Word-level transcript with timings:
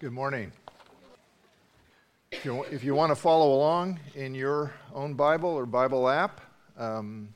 Good 0.00 0.12
morning. 0.12 0.50
If 2.32 2.82
you, 2.82 2.94
want 2.96 3.10
to 3.10 3.16
follow 3.16 3.54
along 3.54 4.00
in 4.16 4.34
your 4.34 4.74
own 4.92 5.14
Bible 5.14 5.50
or 5.50 5.66
Bible 5.66 6.08
app, 6.08 6.40
um, 6.76 7.32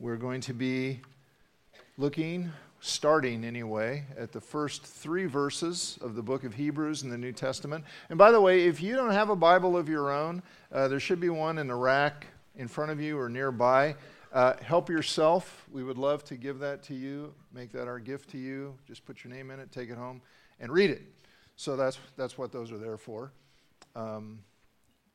we're 0.00 0.16
going 0.16 0.40
to 0.40 0.52
be 0.52 1.00
looking, 1.96 2.50
starting 2.80 3.44
anyway, 3.44 4.04
at 4.18 4.32
the 4.32 4.40
first 4.40 4.84
three 4.84 5.26
verses 5.26 6.00
of 6.02 6.16
the 6.16 6.22
book 6.22 6.42
of 6.42 6.52
Hebrews 6.52 7.04
in 7.04 7.10
the 7.10 7.16
New 7.16 7.32
Testament. 7.32 7.84
And 8.08 8.18
by 8.18 8.32
the 8.32 8.40
way, 8.40 8.66
if 8.66 8.82
you 8.82 8.96
don't 8.96 9.12
have 9.12 9.30
a 9.30 9.36
Bible 9.36 9.76
of 9.76 9.88
your 9.88 10.10
own, 10.10 10.42
uh, 10.72 10.88
there 10.88 11.00
should 11.00 11.20
be 11.20 11.30
one 11.30 11.58
in 11.58 11.68
the 11.68 11.76
rack 11.76 12.26
in 12.56 12.66
front 12.66 12.90
of 12.90 13.00
you 13.00 13.16
or 13.16 13.28
nearby. 13.28 13.94
Uh, 14.32 14.54
help 14.62 14.90
yourself. 14.90 15.64
We 15.70 15.84
would 15.84 15.96
love 15.96 16.24
to 16.24 16.34
give 16.34 16.58
that 16.58 16.82
to 16.84 16.94
you, 16.94 17.32
make 17.54 17.70
that 17.70 17.86
our 17.86 18.00
gift 18.00 18.30
to 18.30 18.38
you. 18.38 18.74
Just 18.84 19.06
put 19.06 19.22
your 19.22 19.32
name 19.32 19.52
in 19.52 19.60
it, 19.60 19.70
take 19.70 19.90
it 19.90 19.96
home, 19.96 20.20
and 20.58 20.72
read 20.72 20.90
it. 20.90 21.02
So 21.56 21.76
that's, 21.76 21.98
that's 22.16 22.36
what 22.36 22.52
those 22.52 22.72
are 22.72 22.78
there 22.78 22.96
for. 22.96 23.32
Um, 23.94 24.40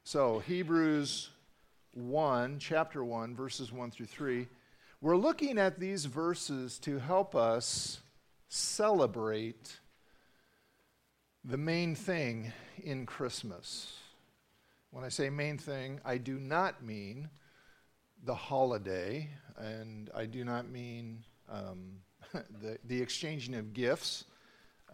so, 0.03 0.39
Hebrews 0.39 1.29
1, 1.93 2.59
chapter 2.59 3.03
1, 3.03 3.35
verses 3.35 3.71
1 3.71 3.91
through 3.91 4.05
3. 4.05 4.47
We're 5.01 5.17
looking 5.17 5.57
at 5.57 5.79
these 5.79 6.05
verses 6.05 6.79
to 6.79 6.99
help 6.99 7.35
us 7.35 7.99
celebrate 8.47 9.79
the 11.43 11.57
main 11.57 11.95
thing 11.95 12.51
in 12.83 13.05
Christmas. 13.05 13.97
When 14.91 15.03
I 15.03 15.09
say 15.09 15.29
main 15.29 15.57
thing, 15.57 15.99
I 16.05 16.17
do 16.17 16.39
not 16.39 16.83
mean 16.83 17.29
the 18.23 18.35
holiday, 18.35 19.29
and 19.57 20.09
I 20.15 20.25
do 20.25 20.43
not 20.43 20.69
mean 20.69 21.23
um, 21.49 21.97
the, 22.61 22.77
the 22.85 23.01
exchanging 23.01 23.55
of 23.55 23.73
gifts. 23.73 24.25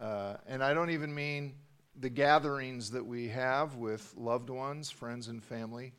Uh, 0.00 0.34
and 0.46 0.62
I 0.62 0.74
don't 0.74 0.90
even 0.90 1.14
mean 1.14 1.54
the 1.98 2.10
gatherings 2.10 2.90
that 2.90 3.04
we 3.04 3.28
have 3.28 3.76
with 3.76 4.14
loved 4.16 4.50
ones, 4.50 4.90
friends, 4.90 5.28
and 5.28 5.42
family. 5.42 5.92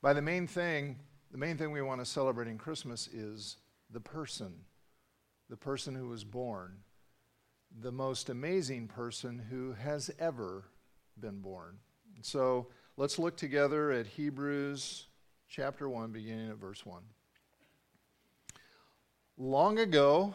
By 0.00 0.12
the 0.12 0.22
main 0.22 0.46
thing, 0.46 0.98
the 1.30 1.38
main 1.38 1.56
thing 1.56 1.70
we 1.70 1.82
want 1.82 2.00
to 2.00 2.04
celebrate 2.04 2.48
in 2.48 2.58
Christmas 2.58 3.06
is 3.06 3.56
the 3.90 4.00
person, 4.00 4.52
the 5.48 5.56
person 5.56 5.94
who 5.94 6.08
was 6.08 6.24
born, 6.24 6.78
the 7.80 7.92
most 7.92 8.28
amazing 8.28 8.88
person 8.88 9.40
who 9.50 9.72
has 9.72 10.10
ever 10.18 10.64
been 11.18 11.40
born. 11.40 11.78
So 12.22 12.68
let's 12.96 13.18
look 13.18 13.36
together 13.36 13.92
at 13.92 14.06
Hebrews 14.06 15.06
chapter 15.48 15.88
1, 15.88 16.10
beginning 16.10 16.50
at 16.50 16.56
verse 16.56 16.84
1. 16.84 17.02
Long 19.38 19.78
ago, 19.78 20.34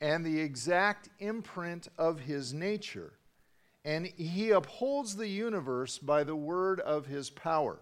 and 0.00 0.24
the 0.24 0.40
exact 0.40 1.08
imprint 1.18 1.88
of 1.98 2.20
his 2.20 2.52
nature. 2.52 3.14
And 3.84 4.06
he 4.06 4.50
upholds 4.50 5.16
the 5.16 5.28
universe 5.28 5.98
by 5.98 6.24
the 6.24 6.36
word 6.36 6.80
of 6.80 7.06
his 7.06 7.30
power. 7.30 7.78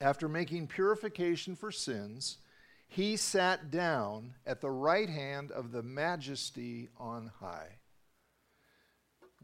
After 0.00 0.28
making 0.28 0.66
purification 0.66 1.56
for 1.56 1.72
sins, 1.72 2.38
he 2.86 3.16
sat 3.16 3.70
down 3.70 4.34
at 4.46 4.60
the 4.60 4.70
right 4.70 5.08
hand 5.08 5.50
of 5.50 5.72
the 5.72 5.82
majesty 5.82 6.90
on 6.98 7.30
high. 7.40 7.78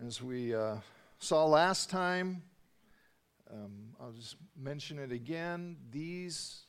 As 0.06 0.22
we 0.22 0.54
uh, 0.54 0.76
saw 1.19 1.47
last 1.47 1.88
time, 1.88 2.42
um, 3.50 3.94
I'll 4.00 4.12
just 4.12 4.36
mention 4.56 4.98
it 4.98 5.12
again. 5.12 5.76
These 5.91 6.62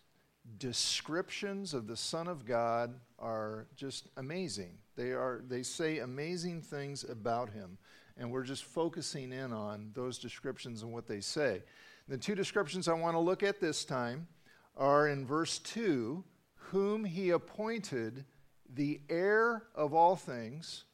descriptions 0.58 1.74
of 1.74 1.88
the 1.88 1.98
Son 1.98 2.28
of 2.28 2.46
God 2.46 2.94
are 3.20 3.68
just 3.76 4.08
amazing. 4.18 4.78
They, 4.96 5.12
are, 5.12 5.42
they 5.48 5.64
say 5.64 6.00
amazing 6.00 6.62
things 6.62 7.04
about 7.04 7.50
him, 7.50 7.78
and 8.18 8.32
we're 8.32 8.44
just 8.44 8.64
focusing 8.64 9.32
in 9.32 9.54
on 9.54 9.92
those 9.94 10.18
descriptions 10.18 10.84
and 10.84 10.92
what 10.92 11.08
they 11.08 11.22
say. 11.22 11.64
The 12.08 12.18
two 12.18 12.36
descriptions 12.36 12.88
I 12.88 12.94
want 12.94 13.16
to 13.16 13.20
look 13.20 13.44
at 13.44 13.62
this 13.62 13.86
time 13.86 14.28
are 14.76 15.08
in 15.08 15.26
verse 15.26 15.60
2 15.60 16.24
whom 16.56 17.06
he 17.06 17.30
appointed 17.30 18.26
the 18.74 19.00
heir 19.10 19.64
of 19.76 19.94
all 19.94 20.16
things, 20.16 20.86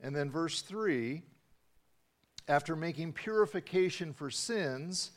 and 0.00 0.14
then 0.14 0.30
verse 0.30 0.62
3 0.62 1.22
after 2.48 2.74
making 2.74 3.12
purification 3.12 4.12
for 4.12 4.30
sins 4.30 5.12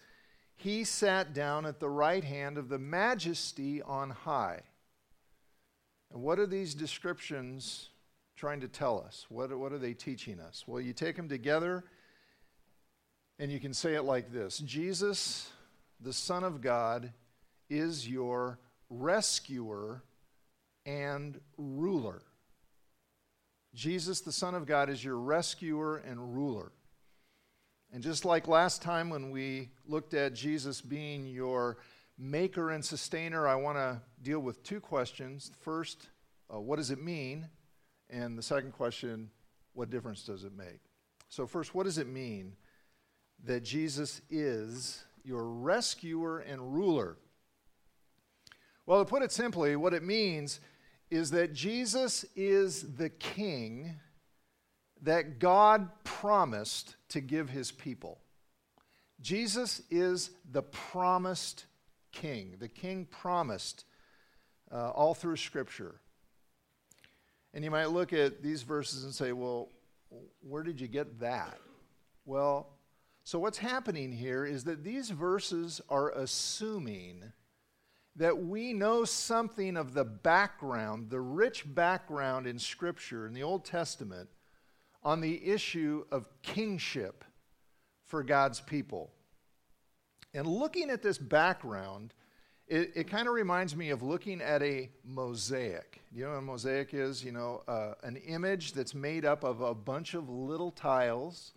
he 0.56 0.84
sat 0.84 1.34
down 1.34 1.66
at 1.66 1.80
the 1.80 1.90
right 1.90 2.24
hand 2.24 2.58
of 2.58 2.70
the 2.70 2.80
majesty 2.80 3.82
on 3.82 4.10
high. 4.10 4.62
And 6.12 6.22
what 6.22 6.40
are 6.40 6.48
these 6.48 6.76
descriptions 6.76 7.90
trying 8.36 8.62
to 8.62 8.68
tell 8.68 9.04
us? 9.06 9.26
What, 9.30 9.58
what 9.58 9.74
are 9.74 9.80
they 9.80 9.94
teaching 9.94 10.40
us? 10.40 10.64
Well, 10.68 10.80
you 10.82 10.94
take 10.94 11.16
them 11.16 11.28
together 11.28 11.84
and 13.40 13.52
you 13.52 13.60
can 13.60 13.74
say 13.74 13.96
it 13.96 14.04
like 14.04 14.32
this 14.32 14.60
Jesus, 14.60 15.52
the 16.00 16.14
Son 16.14 16.44
of 16.44 16.62
God, 16.62 17.12
is 17.70 18.08
your 18.08 18.60
rescuer 18.90 20.04
and 20.86 21.40
ruler. 21.58 22.22
Jesus, 23.74 24.22
the 24.22 24.32
Son 24.32 24.54
of 24.54 24.68
God, 24.68 24.90
is 24.90 25.04
your 25.04 25.18
rescuer 25.18 25.98
and 25.98 26.36
ruler. 26.36 26.72
And 27.94 28.02
just 28.02 28.26
like 28.26 28.48
last 28.48 28.82
time 28.82 29.12
when 29.12 29.30
we 29.30 29.70
looked 29.86 30.16
at 30.16 30.34
Jesus 30.34 30.82
being 30.82 31.28
your 31.28 31.78
maker 32.18 32.72
and 32.72 32.84
sustainer, 32.84 33.48
I 33.48 33.54
want 33.54 33.78
to 33.78 34.02
deal 34.24 34.40
with 34.40 34.64
two 34.64 34.80
questions. 34.80 35.52
First, 35.62 36.10
uh, 36.52 36.60
what 36.60 36.78
does 36.78 36.90
it 36.90 37.00
mean? 37.00 37.48
And 38.10 38.36
the 38.36 38.42
second 38.42 38.72
question, 38.72 39.30
what 39.74 39.92
difference 39.92 40.24
does 40.24 40.44
it 40.44 40.58
make? 40.58 40.80
So, 41.30 41.46
first, 41.46 41.76
what 41.76 41.84
does 41.84 42.00
it 42.00 42.08
mean 42.08 42.56
that 43.44 43.64
Jesus 43.64 44.22
is 44.32 45.04
your 45.24 45.44
rescuer 45.44 46.40
and 46.40 46.74
ruler? 46.74 47.18
Well, 48.88 49.06
to 49.06 49.10
put 49.10 49.22
it 49.22 49.32
simply, 49.32 49.76
what 49.76 49.94
it 49.94 50.04
means 50.04 50.60
is 51.12 51.30
that 51.30 51.54
Jesus 51.54 52.26
is 52.36 52.96
the 52.96 53.10
king 53.10 54.00
that 55.04 55.40
God 55.40 55.90
promised 56.04 56.96
to 57.10 57.22
give 57.22 57.50
his 57.50 57.72
people. 57.72 58.20
Jesus 59.22 59.82
is 59.90 60.32
the 60.50 60.64
promised 60.64 61.66
king, 62.12 62.56
the 62.60 62.68
king 62.68 63.06
promised 63.06 63.86
uh, 64.72 64.90
all 64.90 65.14
through 65.14 65.38
Scripture. 65.38 65.96
And 67.54 67.64
you 67.64 67.72
might 67.72 67.92
look 67.92 68.14
at 68.14 68.42
these 68.42 68.64
verses 68.64 69.04
and 69.04 69.14
say, 69.14 69.32
well, 69.32 69.70
where 70.42 70.64
did 70.64 70.82
you 70.82 70.88
get 70.88 71.20
that? 71.20 71.60
Well, 72.26 72.68
so 73.24 73.40
what's 73.40 73.58
happening 73.58 74.12
here 74.12 74.46
is 74.46 74.64
that 74.66 74.84
these 74.84 75.10
verses 75.10 75.82
are 75.90 76.10
assuming 76.12 77.32
that 78.16 78.38
we 78.38 78.74
know 78.74 79.06
something 79.06 79.78
of 79.78 79.94
the 79.94 80.04
background, 80.04 81.10
the 81.10 81.22
rich 81.22 81.64
background 81.74 82.48
in 82.48 82.60
Scripture 82.60 83.28
in 83.28 83.34
the 83.34 83.44
Old 83.44 83.66
Testament 83.66 84.30
on 85.04 85.22
the 85.22 85.46
issue 85.46 86.06
of 86.12 86.28
kingship 86.42 87.24
for 88.06 88.24
God's 88.24 88.62
people. 88.62 89.12
And 90.34 90.48
looking 90.48 90.90
at 90.90 91.02
this 91.02 91.18
background, 91.18 92.14
it, 92.68 92.92
it 92.96 93.08
kind 93.08 93.28
of 93.28 93.34
reminds 93.34 93.76
me 93.76 93.90
of 93.90 94.02
looking 94.02 94.42
at 94.42 94.64
a 94.64 94.90
mosaic. 95.04 96.02
You 96.12 96.24
know 96.26 96.32
what 96.32 96.38
a 96.38 96.42
mosaic 96.42 96.94
is? 96.94 97.24
You 97.24 97.32
know, 97.32 97.64
uh, 97.68 97.94
an 98.04 98.16
image 98.18 98.74
that's 98.74 98.96
made 98.96 99.26
up 99.26 99.44
of 99.44 99.62
a 99.62 99.76
bunch 99.76 100.14
of 100.14 100.30
little 100.30 100.72
tiles. 100.72 101.54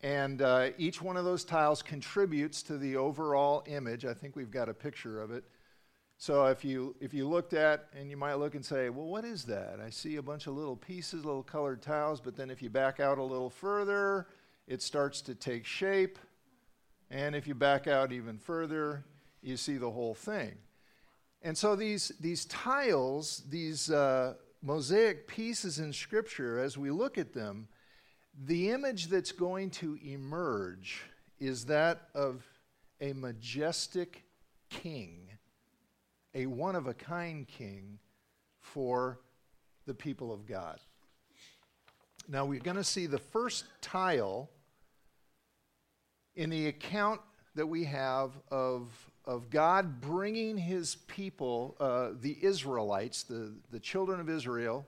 And 0.00 0.42
uh, 0.42 0.70
each 0.78 1.02
one 1.02 1.16
of 1.16 1.24
those 1.24 1.44
tiles 1.44 1.82
contributes 1.82 2.62
to 2.64 2.78
the 2.78 2.96
overall 2.96 3.64
image. 3.66 4.04
I 4.04 4.14
think 4.14 4.36
we've 4.36 4.50
got 4.50 4.68
a 4.68 4.74
picture 4.74 5.20
of 5.20 5.32
it. 5.32 5.44
So 6.20 6.46
if 6.46 6.64
you 6.64 6.96
if 7.00 7.14
you 7.14 7.28
looked 7.28 7.54
at 7.54 7.86
and 7.96 8.10
you 8.10 8.16
might 8.16 8.34
look 8.34 8.56
and 8.56 8.64
say, 8.64 8.90
well, 8.90 9.06
what 9.06 9.24
is 9.24 9.44
that? 9.44 9.78
I 9.84 9.90
see 9.90 10.16
a 10.16 10.22
bunch 10.22 10.48
of 10.48 10.54
little 10.54 10.76
pieces, 10.76 11.24
little 11.24 11.44
colored 11.44 11.80
tiles, 11.80 12.20
but 12.20 12.36
then 12.36 12.50
if 12.50 12.60
you 12.60 12.68
back 12.68 12.98
out 12.98 13.18
a 13.18 13.22
little 13.22 13.50
further, 13.50 14.26
it 14.66 14.82
starts 14.82 15.20
to 15.22 15.34
take 15.36 15.64
shape. 15.64 16.18
And 17.08 17.36
if 17.36 17.46
you 17.46 17.54
back 17.54 17.86
out 17.86 18.10
even 18.12 18.36
further, 18.36 19.04
you 19.42 19.56
see 19.56 19.76
the 19.76 19.90
whole 19.90 20.14
thing. 20.14 20.56
And 21.40 21.56
so 21.56 21.76
these 21.76 22.12
these 22.20 22.46
tiles, 22.46 23.44
these 23.48 23.88
uh, 23.88 24.34
mosaic 24.60 25.28
pieces 25.28 25.78
in 25.78 25.92
Scripture, 25.92 26.58
as 26.58 26.76
we 26.76 26.90
look 26.90 27.16
at 27.16 27.32
them, 27.32 27.68
the 28.44 28.70
image 28.70 29.06
that's 29.06 29.30
going 29.30 29.70
to 29.70 29.96
emerge 30.04 31.02
is 31.38 31.66
that 31.66 32.08
of 32.12 32.44
a 33.00 33.12
majestic 33.12 34.24
king, 34.68 35.27
a 36.38 36.46
one 36.46 36.76
of 36.76 36.86
a 36.86 36.94
kind 36.94 37.48
king 37.48 37.98
for 38.60 39.18
the 39.86 39.94
people 39.94 40.32
of 40.32 40.46
God. 40.46 40.78
Now 42.28 42.44
we're 42.44 42.60
going 42.60 42.76
to 42.76 42.84
see 42.84 43.06
the 43.06 43.18
first 43.18 43.64
tile 43.80 44.48
in 46.36 46.50
the 46.50 46.68
account 46.68 47.20
that 47.56 47.66
we 47.66 47.82
have 47.84 48.30
of, 48.52 48.88
of 49.24 49.50
God 49.50 50.00
bringing 50.00 50.56
his 50.56 50.94
people, 51.08 51.74
uh, 51.80 52.10
the 52.20 52.36
Israelites, 52.40 53.24
the, 53.24 53.52
the 53.72 53.80
children 53.80 54.20
of 54.20 54.30
Israel, 54.30 54.86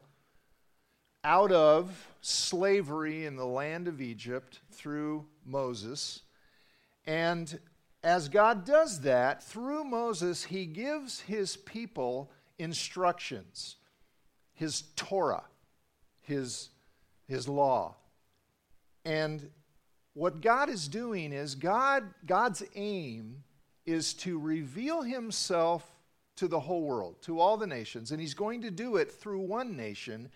out 1.25 1.50
of 1.50 2.06
slavery 2.20 3.26
in 3.26 3.35
the 3.35 3.46
land 3.46 3.88
of 3.88 4.00
Egypt 4.00 4.61
through 4.70 5.26
Moses. 5.44 6.23
And 7.06 7.58
as 8.02 8.29
God 8.29 8.64
does 8.64 9.00
that, 9.02 9.43
through 9.43 9.85
Moses, 9.85 10.44
he 10.44 10.67
gives 10.67 11.20
his 11.20 11.56
people 11.56 12.31
instructions, 12.58 13.76
his 14.55 14.82
Torah, 14.97 15.44
his, 16.23 16.70
his 17.26 17.49
law. 17.49 17.97
And 19.05 19.50
what 20.14 20.41
God 20.41 20.69
is 20.69 20.88
doing 20.88 21.32
is 21.32 21.55
God, 21.55 22.05
God's 22.26 22.62
aim 22.75 23.43
is 23.87 24.14
to 24.14 24.38
reveal 24.38 25.03
himself 25.03 25.85
to 26.37 26.49
the 26.49 26.61
whole 26.61 26.82
world, 26.82 27.20
to 27.23 27.38
all 27.38 27.56
the 27.56 27.67
nations, 27.67 28.12
and 28.12 28.20
he's 28.20 28.35
going 28.35 28.62
to 28.62 28.70
do 28.70 28.96
it 28.96 29.11
through 29.11 29.41
one 29.41 29.76
nation 29.76 30.31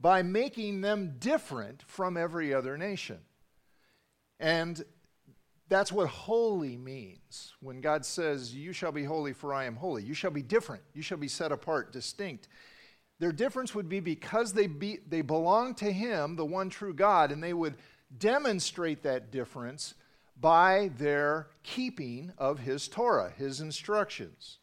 by 0.00 0.22
making 0.22 0.80
them 0.80 1.16
different 1.18 1.82
from 1.86 2.16
every 2.16 2.54
other 2.54 2.78
nation. 2.78 3.18
And 4.40 4.82
that's 5.72 5.92
what 5.92 6.08
holy 6.08 6.76
means. 6.76 7.54
When 7.60 7.80
God 7.80 8.04
says, 8.04 8.54
You 8.54 8.72
shall 8.72 8.92
be 8.92 9.04
holy, 9.04 9.32
for 9.32 9.54
I 9.54 9.64
am 9.64 9.76
holy, 9.76 10.02
you 10.02 10.14
shall 10.14 10.30
be 10.30 10.42
different, 10.42 10.82
you 10.92 11.02
shall 11.02 11.18
be 11.18 11.28
set 11.28 11.50
apart, 11.50 11.92
distinct. 11.92 12.48
Their 13.18 13.32
difference 13.32 13.74
would 13.74 13.88
be 13.88 14.00
because 14.00 14.52
they, 14.52 14.66
be, 14.66 14.98
they 15.08 15.22
belong 15.22 15.74
to 15.76 15.90
Him, 15.92 16.36
the 16.36 16.44
one 16.44 16.68
true 16.68 16.92
God, 16.92 17.30
and 17.30 17.42
they 17.42 17.54
would 17.54 17.76
demonstrate 18.18 19.02
that 19.04 19.30
difference 19.30 19.94
by 20.38 20.90
their 20.98 21.46
keeping 21.62 22.32
of 22.36 22.58
His 22.58 22.88
Torah, 22.88 23.32
His 23.36 23.60
instructions. 23.60 24.58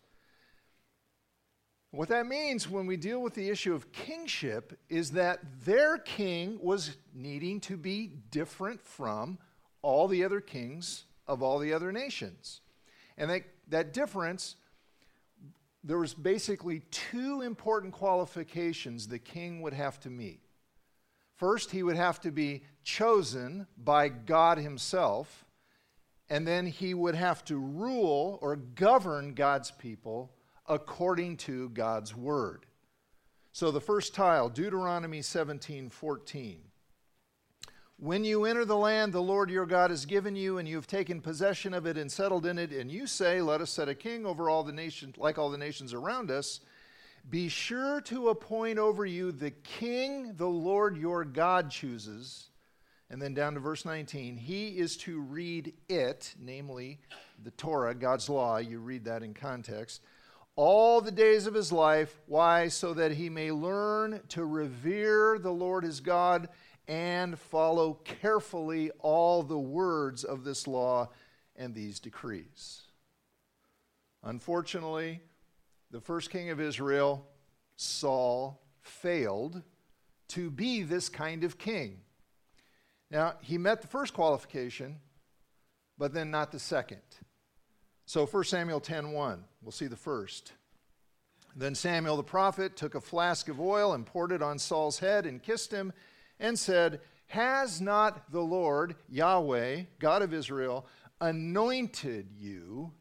What 1.91 2.09
that 2.09 2.27
means 2.27 2.69
when 2.69 2.85
we 2.85 2.97
deal 2.97 3.21
with 3.21 3.33
the 3.33 3.49
issue 3.49 3.73
of 3.73 3.91
kingship 3.91 4.77
is 4.89 5.11
that 5.11 5.39
their 5.65 5.97
king 5.97 6.59
was 6.61 6.97
needing 7.15 7.59
to 7.61 7.77
be 7.77 8.11
different 8.29 8.81
from 8.81 9.39
all 9.81 10.07
the 10.07 10.23
other 10.23 10.41
kings 10.41 11.05
of 11.27 11.43
all 11.43 11.59
the 11.59 11.73
other 11.73 11.91
nations. 11.91 12.61
And 13.17 13.29
that, 13.29 13.43
that 13.69 13.93
difference, 13.93 14.55
there 15.83 15.97
was 15.97 16.13
basically 16.13 16.81
two 16.91 17.41
important 17.41 17.93
qualifications 17.93 19.07
the 19.07 19.19
king 19.19 19.61
would 19.61 19.73
have 19.73 19.99
to 20.01 20.09
meet. 20.09 20.41
First, 21.35 21.71
he 21.71 21.83
would 21.83 21.95
have 21.95 22.19
to 22.21 22.31
be 22.31 22.63
chosen 22.83 23.67
by 23.77 24.09
God 24.09 24.57
himself, 24.57 25.45
and 26.29 26.45
then 26.45 26.65
he 26.65 26.93
would 26.93 27.15
have 27.15 27.45
to 27.45 27.57
rule 27.57 28.39
or 28.41 28.57
govern 28.57 29.33
God's 29.33 29.71
people 29.71 30.33
according 30.67 31.37
to 31.37 31.69
God's 31.69 32.15
word. 32.15 32.65
So 33.51 33.71
the 33.71 33.81
first 33.81 34.13
tile, 34.13 34.49
Deuteronomy 34.49 35.21
17 35.21 35.89
14. 35.89 36.68
When 38.01 38.23
you 38.23 38.45
enter 38.45 38.63
the 38.63 38.77
land 38.77 39.11
the 39.11 39.21
Lord 39.21 39.49
your 39.49 39.65
God 39.65 39.89
has 39.89 40.05
given 40.05 40.33
you, 40.33 40.57
and 40.57 40.65
you 40.65 40.77
have 40.77 40.87
taken 40.87 41.19
possession 41.19 41.73
of 41.73 41.85
it 41.85 41.97
and 41.97 42.09
settled 42.09 42.45
in 42.45 42.57
it, 42.57 42.71
and 42.71 42.89
you 42.89 43.05
say, 43.05 43.41
Let 43.41 43.59
us 43.59 43.71
set 43.71 43.89
a 43.89 43.93
king 43.93 44.25
over 44.25 44.49
all 44.49 44.63
the 44.63 44.71
nations, 44.71 45.17
like 45.17 45.37
all 45.37 45.49
the 45.49 45.57
nations 45.57 45.93
around 45.93 46.31
us, 46.31 46.61
be 47.29 47.49
sure 47.49 47.99
to 48.01 48.29
appoint 48.29 48.79
over 48.79 49.05
you 49.05 49.33
the 49.33 49.51
king 49.51 50.33
the 50.37 50.47
Lord 50.47 50.95
your 50.95 51.25
God 51.25 51.71
chooses. 51.71 52.45
And 53.09 53.21
then 53.21 53.33
down 53.33 53.55
to 53.55 53.59
verse 53.59 53.83
19, 53.83 54.37
he 54.37 54.77
is 54.77 54.95
to 54.97 55.19
read 55.19 55.73
it, 55.89 56.33
namely 56.39 57.01
the 57.43 57.51
Torah, 57.51 57.93
God's 57.93 58.29
law. 58.29 58.59
You 58.59 58.79
read 58.79 59.03
that 59.05 59.23
in 59.23 59.33
context 59.33 60.01
all 60.55 60.99
the 60.99 61.11
days 61.11 61.47
of 61.47 61.53
his 61.53 61.71
life. 61.71 62.19
Why? 62.27 62.67
So 62.67 62.93
that 62.93 63.13
he 63.13 63.29
may 63.29 63.51
learn 63.51 64.19
to 64.29 64.43
revere 64.43 65.39
the 65.39 65.51
Lord 65.51 65.85
his 65.85 66.01
God 66.01 66.49
and 66.89 67.37
follow 67.37 67.93
carefully 68.03 68.89
all 68.97 69.43
the 69.43 69.57
words 69.57 70.23
of 70.23 70.43
this 70.43 70.67
law 70.67 71.07
and 71.55 71.75
these 71.75 71.99
decrees. 71.99 72.81
Unfortunately, 74.23 75.21
the 75.91 76.01
first 76.01 76.31
king 76.31 76.49
of 76.49 76.59
Israel, 76.59 77.27
Saul, 77.75 78.59
failed 78.81 79.61
to 80.29 80.49
be 80.49 80.81
this 80.81 81.09
kind 81.09 81.43
of 81.43 81.59
king. 81.59 81.99
Now, 83.11 83.35
he 83.41 83.59
met 83.59 83.81
the 83.81 83.87
first 83.87 84.15
qualification, 84.15 84.97
but 85.97 86.11
then 86.11 86.31
not 86.31 86.51
the 86.51 86.59
second. 86.59 87.01
So 88.07 88.25
1 88.25 88.45
Samuel 88.45 88.81
10:1, 88.81 89.43
we'll 89.61 89.71
see 89.71 89.87
the 89.87 89.95
first. 89.95 90.53
Then 91.55 91.75
Samuel 91.75 92.17
the 92.17 92.23
prophet 92.23 92.75
took 92.75 92.95
a 92.95 93.01
flask 93.01 93.47
of 93.47 93.59
oil 93.59 93.93
and 93.93 94.07
poured 94.07 94.31
it 94.31 94.41
on 94.41 94.57
Saul's 94.57 94.99
head 94.99 95.27
and 95.27 95.41
kissed 95.41 95.71
him 95.71 95.93
and 96.39 96.57
said, 96.57 97.01
"Has 97.27 97.81
not 97.81 98.31
the 98.31 98.41
Lord, 98.41 98.95
Yahweh, 99.09 99.83
God 99.99 100.21
of 100.21 100.33
Israel, 100.33 100.85
anointed 101.21 102.31
you 102.37 102.93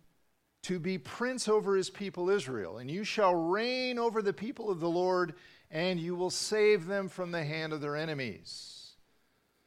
to 0.62 0.78
be 0.78 0.98
prince 0.98 1.48
over 1.48 1.76
his 1.76 1.90
people 1.90 2.28
Israel, 2.28 2.78
and 2.78 2.90
you 2.90 3.04
shall 3.04 3.34
reign 3.34 3.98
over 3.98 4.20
the 4.20 4.32
people 4.32 4.70
of 4.70 4.80
the 4.80 4.88
Lord, 4.88 5.34
and 5.70 6.00
you 6.00 6.16
will 6.16 6.30
save 6.30 6.86
them 6.86 7.08
from 7.08 7.30
the 7.30 7.44
hand 7.44 7.72
of 7.72 7.80
their 7.80 7.96
enemies." 7.96 8.96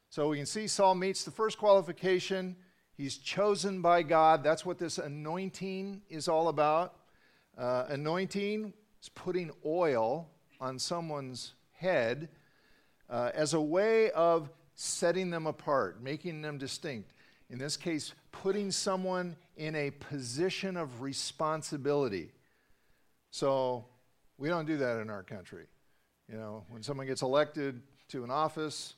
So 0.10 0.28
we 0.28 0.38
can 0.38 0.46
see 0.46 0.68
Saul 0.68 0.96
meets 0.96 1.24
the 1.24 1.32
first 1.32 1.58
qualification 1.58 2.58
He's 3.02 3.18
chosen 3.18 3.82
by 3.82 4.04
God. 4.04 4.44
That's 4.44 4.64
what 4.64 4.78
this 4.78 5.00
anointing 5.00 6.04
is 6.08 6.28
all 6.28 6.50
about. 6.50 6.94
Uh, 7.58 7.86
anointing 7.90 8.74
is 9.02 9.10
putting 9.10 9.50
oil 9.66 10.30
on 10.60 10.78
someone's 10.78 11.56
head 11.72 12.30
uh, 13.12 13.30
as 13.36 13.54
a 13.54 13.62
way 13.62 14.10
of 14.12 14.50
setting 14.76 15.30
them 15.30 15.46
apart, 15.46 16.02
making 16.02 16.42
them 16.42 16.58
distinct. 16.58 17.12
In 17.50 17.60
this 17.60 17.76
case, 17.76 18.14
putting 18.32 18.72
someone 18.72 19.36
in 19.58 19.76
a 19.76 19.92
position 19.92 20.78
of 20.78 21.02
responsibility. 21.02 22.32
So 23.30 23.86
we 24.38 24.48
don't 24.48 24.66
do 24.66 24.78
that 24.78 25.00
in 25.02 25.10
our 25.10 25.24
country. 25.24 25.66
You 26.32 26.38
know, 26.38 26.64
when 26.70 26.82
someone 26.82 27.06
gets 27.06 27.22
elected 27.22 27.82
to 28.10 28.24
an 28.24 28.32
office, 28.32 28.96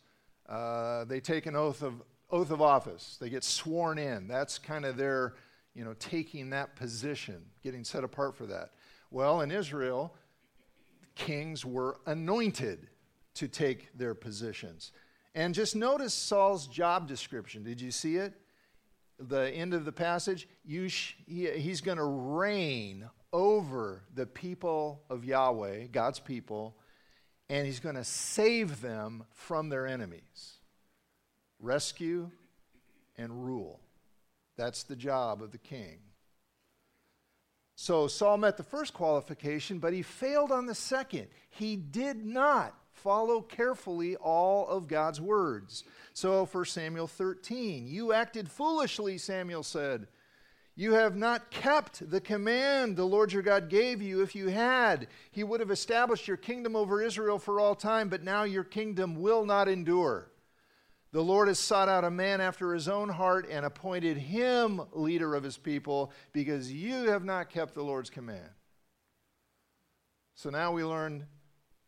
uh, 0.47 1.05
they 1.05 1.19
take 1.19 1.47
an 1.47 1.55
oath 1.55 1.81
of 1.81 2.01
oath 2.29 2.51
of 2.51 2.61
office. 2.61 3.17
They 3.19 3.29
get 3.29 3.43
sworn 3.43 3.97
in. 3.97 4.27
That's 4.27 4.57
kind 4.57 4.85
of 4.85 4.97
their, 4.97 5.33
you 5.75 5.83
know, 5.83 5.93
taking 5.99 6.51
that 6.51 6.75
position, 6.75 7.41
getting 7.63 7.83
set 7.83 8.03
apart 8.03 8.35
for 8.35 8.45
that. 8.47 8.71
Well, 9.11 9.41
in 9.41 9.51
Israel, 9.51 10.15
kings 11.15 11.65
were 11.65 11.97
anointed 12.05 12.87
to 13.35 13.47
take 13.47 13.97
their 13.97 14.13
positions. 14.13 14.91
And 15.35 15.55
just 15.55 15.75
notice 15.75 16.13
Saul's 16.13 16.67
job 16.67 17.07
description. 17.07 17.63
Did 17.63 17.81
you 17.81 17.91
see 17.91 18.17
it? 18.17 18.33
The 19.19 19.49
end 19.51 19.73
of 19.73 19.85
the 19.85 19.91
passage. 19.91 20.47
Sh- 20.87 21.13
he, 21.25 21.49
he's 21.49 21.81
going 21.81 21.97
to 21.97 22.03
reign 22.03 23.09
over 23.31 24.03
the 24.13 24.25
people 24.25 25.03
of 25.09 25.25
Yahweh, 25.25 25.87
God's 25.87 26.19
people, 26.19 26.77
and 27.49 27.65
he's 27.65 27.79
going 27.79 27.95
to 27.95 28.03
save 28.03 28.81
them 28.81 29.23
from 29.31 29.69
their 29.69 29.87
enemies 29.87 30.59
rescue, 31.63 32.29
and 33.17 33.45
rule. 33.45 33.79
That's 34.57 34.83
the 34.83 34.95
job 34.95 35.41
of 35.41 35.51
the 35.51 35.57
king. 35.57 35.99
So 37.75 38.07
Saul 38.07 38.37
met 38.37 38.57
the 38.57 38.63
first 38.63 38.93
qualification, 38.93 39.79
but 39.79 39.93
he 39.93 40.03
failed 40.03 40.51
on 40.51 40.67
the 40.67 40.75
second. 40.75 41.27
He 41.49 41.75
did 41.75 42.23
not 42.23 42.75
follow 42.93 43.41
carefully 43.41 44.15
all 44.15 44.67
of 44.67 44.87
God's 44.87 45.19
words. 45.19 45.83
So 46.13 46.45
1 46.45 46.65
Samuel 46.65 47.07
13, 47.07 47.87
you 47.87 48.13
acted 48.13 48.49
foolishly, 48.49 49.17
Samuel 49.17 49.63
said. 49.63 50.07
You 50.75 50.93
have 50.93 51.15
not 51.15 51.51
kept 51.51 52.09
the 52.09 52.21
command 52.21 52.95
the 52.95 53.05
Lord 53.05 53.31
your 53.31 53.43
God 53.43 53.69
gave 53.69 54.01
you. 54.01 54.23
If 54.23 54.33
you 54.33 54.47
had, 54.47 55.07
he 55.31 55.43
would 55.43 55.59
have 55.59 55.69
established 55.69 56.27
your 56.27 56.37
kingdom 56.37 56.75
over 56.75 57.01
Israel 57.01 57.37
for 57.37 57.59
all 57.59 57.75
time, 57.75 58.09
but 58.09 58.23
now 58.23 58.43
your 58.43 58.63
kingdom 58.63 59.21
will 59.21 59.45
not 59.45 59.67
endure. 59.67 60.31
The 61.11 61.21
Lord 61.21 61.47
has 61.47 61.59
sought 61.59 61.89
out 61.89 62.03
a 62.03 62.09
man 62.09 62.41
after 62.41 62.73
his 62.73 62.87
own 62.87 63.09
heart 63.09 63.47
and 63.47 63.67
appointed 63.67 64.17
him 64.17 64.81
leader 64.93 65.35
of 65.35 65.43
his 65.43 65.57
people 65.57 66.11
because 66.31 66.73
you 66.73 67.09
have 67.09 67.23
not 67.23 67.51
kept 67.51 67.75
the 67.75 67.83
Lord's 67.83 68.09
command. 68.09 68.49
So 70.33 70.49
now 70.49 70.71
we 70.71 70.83
learn 70.83 71.27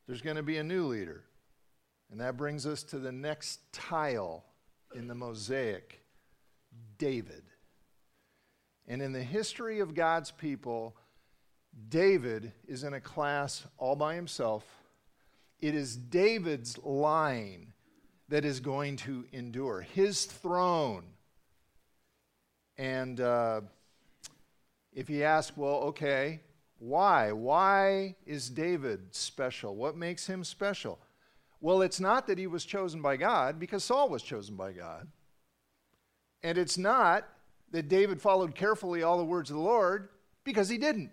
there's 0.08 0.22
going 0.22 0.36
to 0.36 0.44
be 0.44 0.58
a 0.58 0.64
new 0.64 0.86
leader. 0.86 1.24
And 2.12 2.20
that 2.22 2.38
brings 2.38 2.66
us 2.66 2.84
to 2.84 3.00
the 3.00 3.12
next 3.12 3.60
tile 3.74 4.44
in 4.94 5.08
the 5.08 5.16
mosaic 5.16 6.02
David. 6.98 7.44
And 8.88 9.02
in 9.02 9.12
the 9.12 9.24
history 9.24 9.80
of 9.80 9.96
God's 9.96 10.32
people, 10.32 10.96
David 11.90 12.52
is 12.68 12.84
in 12.84 12.94
a 12.94 13.02
class 13.02 13.66
all 13.78 13.96
by 13.96 14.16
himself. 14.16 14.64
It 15.60 15.74
is 15.74 15.96
David's 15.96 16.78
line 16.84 17.74
that 18.30 18.46
is 18.46 18.60
going 18.60 18.98
to 18.98 19.26
endure, 19.32 19.82
his 19.82 20.26
throne. 20.26 21.06
And 22.78 23.20
uh, 23.20 23.62
if 24.94 25.10
you 25.10 25.24
ask, 25.24 25.54
well, 25.56 25.76
okay, 25.76 26.42
why? 26.86 27.32
Why 27.32 28.16
is 28.28 28.48
David 28.48 29.16
special? 29.16 29.76
What 29.76 29.98
makes 29.98 30.28
him 30.28 30.44
special? 30.44 31.00
Well, 31.60 31.82
it's 31.82 32.00
not 32.00 32.28
that 32.28 32.38
he 32.38 32.46
was 32.46 32.64
chosen 32.64 33.02
by 33.02 33.18
God, 33.18 33.60
because 33.60 33.84
Saul 33.84 34.08
was 34.08 34.22
chosen 34.22 34.56
by 34.56 34.72
God. 34.72 35.08
And 36.44 36.60
it's 36.60 36.78
not 36.78 37.28
that 37.72 37.88
David 37.88 38.22
followed 38.22 38.54
carefully 38.54 39.02
all 39.02 39.18
the 39.18 39.26
words 39.26 39.50
of 39.50 39.56
the 39.56 39.64
Lord, 39.64 40.10
because 40.44 40.70
he 40.70 40.78
didn't. 40.78 41.10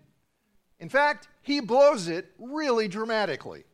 In 0.79 0.91
fact, 0.91 1.29
he 1.41 1.61
blows 1.61 2.07
it 2.07 2.31
really 2.39 2.87
dramatically. 2.87 3.65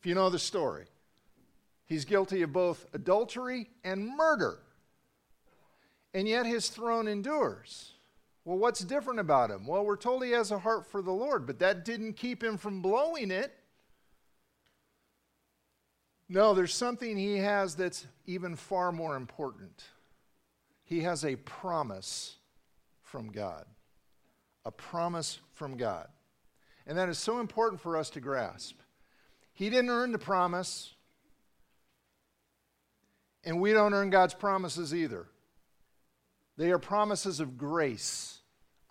If 0.00 0.06
you 0.06 0.16
know 0.16 0.28
the 0.28 0.40
story, 0.40 0.86
he's 1.86 2.04
guilty 2.04 2.42
of 2.42 2.52
both 2.52 2.84
adultery 2.92 3.70
and 3.84 4.08
murder. 4.16 4.58
And 6.12 6.26
yet 6.26 6.46
his 6.46 6.68
throne 6.68 7.06
endures. 7.06 7.93
Well, 8.44 8.58
what's 8.58 8.80
different 8.80 9.20
about 9.20 9.50
him? 9.50 9.66
Well, 9.66 9.84
we're 9.84 9.96
told 9.96 10.22
he 10.22 10.32
has 10.32 10.50
a 10.50 10.58
heart 10.58 10.86
for 10.86 11.00
the 11.00 11.12
Lord, 11.12 11.46
but 11.46 11.58
that 11.60 11.84
didn't 11.84 12.14
keep 12.14 12.44
him 12.44 12.58
from 12.58 12.82
blowing 12.82 13.30
it. 13.30 13.54
No, 16.28 16.54
there's 16.54 16.74
something 16.74 17.16
he 17.16 17.38
has 17.38 17.74
that's 17.74 18.06
even 18.26 18.56
far 18.56 18.92
more 18.92 19.16
important. 19.16 19.84
He 20.82 21.00
has 21.00 21.24
a 21.24 21.36
promise 21.36 22.36
from 23.02 23.30
God. 23.30 23.64
A 24.66 24.70
promise 24.70 25.40
from 25.52 25.76
God. 25.76 26.08
And 26.86 26.98
that 26.98 27.08
is 27.08 27.18
so 27.18 27.40
important 27.40 27.80
for 27.80 27.96
us 27.96 28.10
to 28.10 28.20
grasp. 28.20 28.76
He 29.52 29.70
didn't 29.70 29.90
earn 29.90 30.12
the 30.12 30.18
promise, 30.18 30.94
and 33.44 33.60
we 33.60 33.72
don't 33.72 33.94
earn 33.94 34.10
God's 34.10 34.34
promises 34.34 34.94
either. 34.94 35.26
They 36.56 36.70
are 36.70 36.78
promises 36.78 37.40
of 37.40 37.58
grace, 37.58 38.38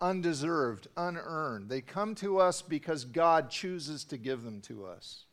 undeserved, 0.01 0.87
unearned. 0.97 1.69
They 1.69 1.81
come 1.81 2.15
to 2.15 2.39
us 2.39 2.61
because 2.61 3.05
God 3.05 3.49
chooses 3.49 4.03
to 4.05 4.17
give 4.17 4.43
them 4.43 4.61
to 4.61 4.85
us. 4.85 5.25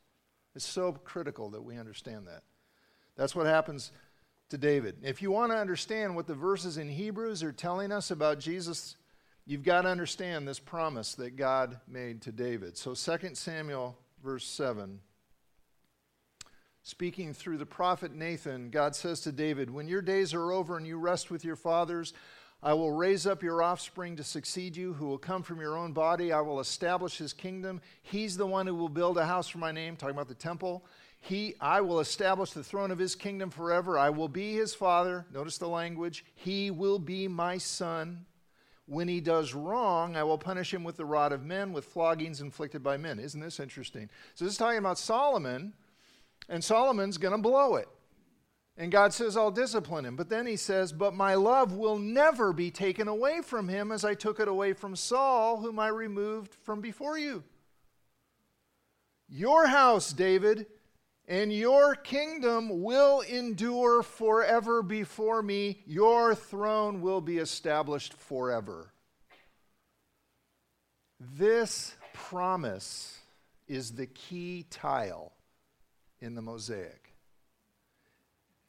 It's 0.55 0.65
so 0.65 0.93
critical 0.93 1.51
that 1.51 1.63
we 1.63 1.77
understand 1.77 2.27
that. 2.27 2.43
That's 3.17 3.35
what 3.35 3.47
happens 3.47 3.93
to 4.51 4.59
David. 4.59 4.97
If 5.03 5.23
you 5.23 5.31
want 5.31 5.53
to 5.53 5.59
understand 5.59 6.15
what 6.15 6.27
the 6.27 6.35
verses 6.35 6.77
in 6.77 6.89
Hebrews 6.89 7.43
are 7.43 7.53
telling 7.53 7.93
us 7.93 8.11
about 8.11 8.39
Jesus, 8.39 8.97
you've 9.47 9.63
got 9.63 9.83
to 9.83 9.89
understand 9.89 10.47
this 10.47 10.59
promise 10.59 11.15
that 11.17 11.37
God 11.37 11.81
made 11.89 12.23
to 12.23 12.33
David. 12.33 12.77
So 12.77 12.95
2 12.95 13.35
Samuel, 13.35 13.97
verse 14.23 14.45
7. 14.45 15.01
Speaking 16.83 17.35
through 17.35 17.59
the 17.59 17.67
prophet 17.67 18.15
Nathan, 18.15 18.71
God 18.71 18.97
says 18.97 19.21
to 19.23 19.33
David, 19.33 19.71
When 19.71 19.87
your 19.87 20.01
days 20.01 20.33
are 20.33 20.51
over 20.51 20.77
and 20.77 20.87
you 20.87 20.97
rest 20.97 21.31
with 21.31 21.45
your 21.45 21.57
fathers, 21.57 22.15
I 22.63 22.75
will 22.75 22.93
raise 22.93 23.27
up 23.27 23.43
your 23.43 23.63
offspring 23.63 24.17
to 24.17 24.25
succeed 24.25 24.77
you, 24.77 24.93
who 24.93 25.07
will 25.07 25.19
come 25.19 25.43
from 25.43 25.61
your 25.61 25.77
own 25.77 25.93
body. 25.93 26.33
I 26.33 26.41
will 26.41 26.61
establish 26.61 27.17
his 27.17 27.33
kingdom. 27.33 27.81
He's 28.03 28.37
the 28.37 28.47
one 28.47 28.67
who 28.67 28.75
will 28.75 28.91
build 28.91 29.17
a 29.19 29.25
house 29.25 29.49
for 29.49 29.59
my 29.59 29.73
name, 29.73 29.97
talking 29.97 30.15
about 30.15 30.29
the 30.29 30.35
temple. 30.35 30.85
He, 31.21 31.55
I 31.61 31.83
will 31.83 32.01
establish 32.01 32.53
the 32.53 32.65
throne 32.65 32.91
of 32.91 32.99
his 32.99 33.15
kingdom 33.15 33.51
forever. 33.51 33.99
I 33.99 34.11
will 34.11 34.29
be 34.29 34.55
his 34.55 34.75
father. 34.75 35.27
Notice 35.33 35.59
the 35.59 35.69
language. 35.69 36.25
He 36.35 36.71
will 36.71 36.99
be 36.99 37.29
my 37.29 37.59
son. 37.59 38.25
When 38.87 39.07
he 39.07 39.21
does 39.21 39.55
wrong, 39.55 40.17
I 40.17 40.25
will 40.25 40.39
punish 40.39 40.75
him 40.75 40.83
with 40.83 40.97
the 40.97 41.05
rod 41.05 41.33
of 41.33 41.45
men, 41.45 41.73
with 41.73 41.85
floggings 41.85 42.41
inflicted 42.41 42.83
by 42.83 42.97
men. 42.97 43.21
Isn't 43.21 43.41
this 43.41 43.61
interesting? 43.61 44.11
So, 44.35 44.45
this 44.45 44.53
is 44.53 44.59
talking 44.59 44.79
about 44.79 44.99
Solomon, 44.99 45.75
and 46.51 46.63
Solomon's 46.63 47.17
going 47.17 47.33
to 47.33 47.39
blow 47.39 47.77
it. 47.77 47.89
And 48.77 48.91
God 48.91 49.13
says, 49.13 49.37
I'll 49.37 49.51
discipline 49.51 50.05
him. 50.05 50.17
But 50.17 50.29
then 50.29 50.47
he 50.47 50.57
says, 50.57 50.93
But 50.93 51.15
my 51.15 51.35
love 51.35 51.73
will 51.73 51.99
never 51.99 52.53
be 52.53 52.71
taken 52.71 53.09
away 53.09 53.41
from 53.41 53.69
him 53.69 53.93
as 53.93 54.05
I 54.05 54.15
took 54.15 54.41
it 54.41 54.49
away 54.49 54.73
from 54.73 54.97
Saul, 54.97 55.61
whom 55.61 55.79
I 55.79 55.89
removed 55.89 56.55
from 56.55 56.81
before 56.81 57.17
you. 57.17 57.45
Your 59.29 59.67
house, 59.67 60.13
David, 60.13 60.67
and 61.29 61.53
your 61.53 61.95
kingdom 61.95 62.83
will 62.83 63.21
endure 63.21 64.03
forever 64.03 64.83
before 64.83 65.43
me. 65.43 65.83
Your 65.87 66.35
throne 66.35 67.01
will 67.01 67.21
be 67.21 67.39
established 67.39 68.15
forever. 68.15 68.93
This 71.21 71.95
promise 72.15 73.21
is 73.69 73.93
the 73.93 74.07
key 74.07 74.65
tile 74.71 75.33
in 76.21 76.35
the 76.35 76.43
mosaic. 76.43 77.15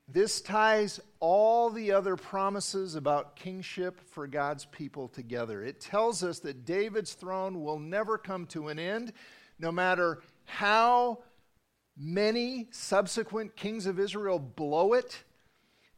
This 0.07 0.41
ties 0.41 0.99
all 1.21 1.69
the 1.69 1.93
other 1.93 2.17
promises 2.17 2.95
about 2.95 3.37
kingship 3.37 4.01
for 4.09 4.27
God's 4.27 4.65
people 4.65 5.07
together. 5.07 5.63
It 5.63 5.79
tells 5.79 6.21
us 6.21 6.39
that 6.39 6.65
David's 6.65 7.13
throne 7.13 7.63
will 7.63 7.79
never 7.79 8.17
come 8.17 8.45
to 8.47 8.67
an 8.67 8.77
end, 8.77 9.13
no 9.57 9.71
matter 9.71 10.21
how 10.43 11.19
many 11.97 12.67
subsequent 12.71 13.55
kings 13.55 13.85
of 13.85 13.99
Israel 13.99 14.37
blow 14.37 14.93
it, 14.93 15.23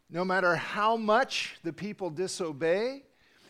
no 0.09 0.23
matter 0.23 0.55
how 0.55 0.95
much 0.95 1.57
the 1.63 1.73
people 1.73 2.11
disobey, 2.11 3.03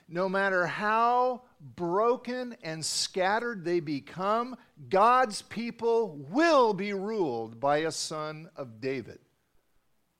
no 0.07 0.29
matter 0.29 0.65
how 0.65 1.41
broken 1.63 2.55
and 2.61 2.83
scattered 2.83 3.63
they 3.63 3.79
become, 3.79 4.55
God's 4.89 5.41
people 5.43 6.17
will 6.29 6.73
be 6.73 6.93
ruled 6.93 7.59
by 7.59 7.77
a 7.77 7.91
son 7.91 8.49
of 8.55 8.81
David. 8.81 9.19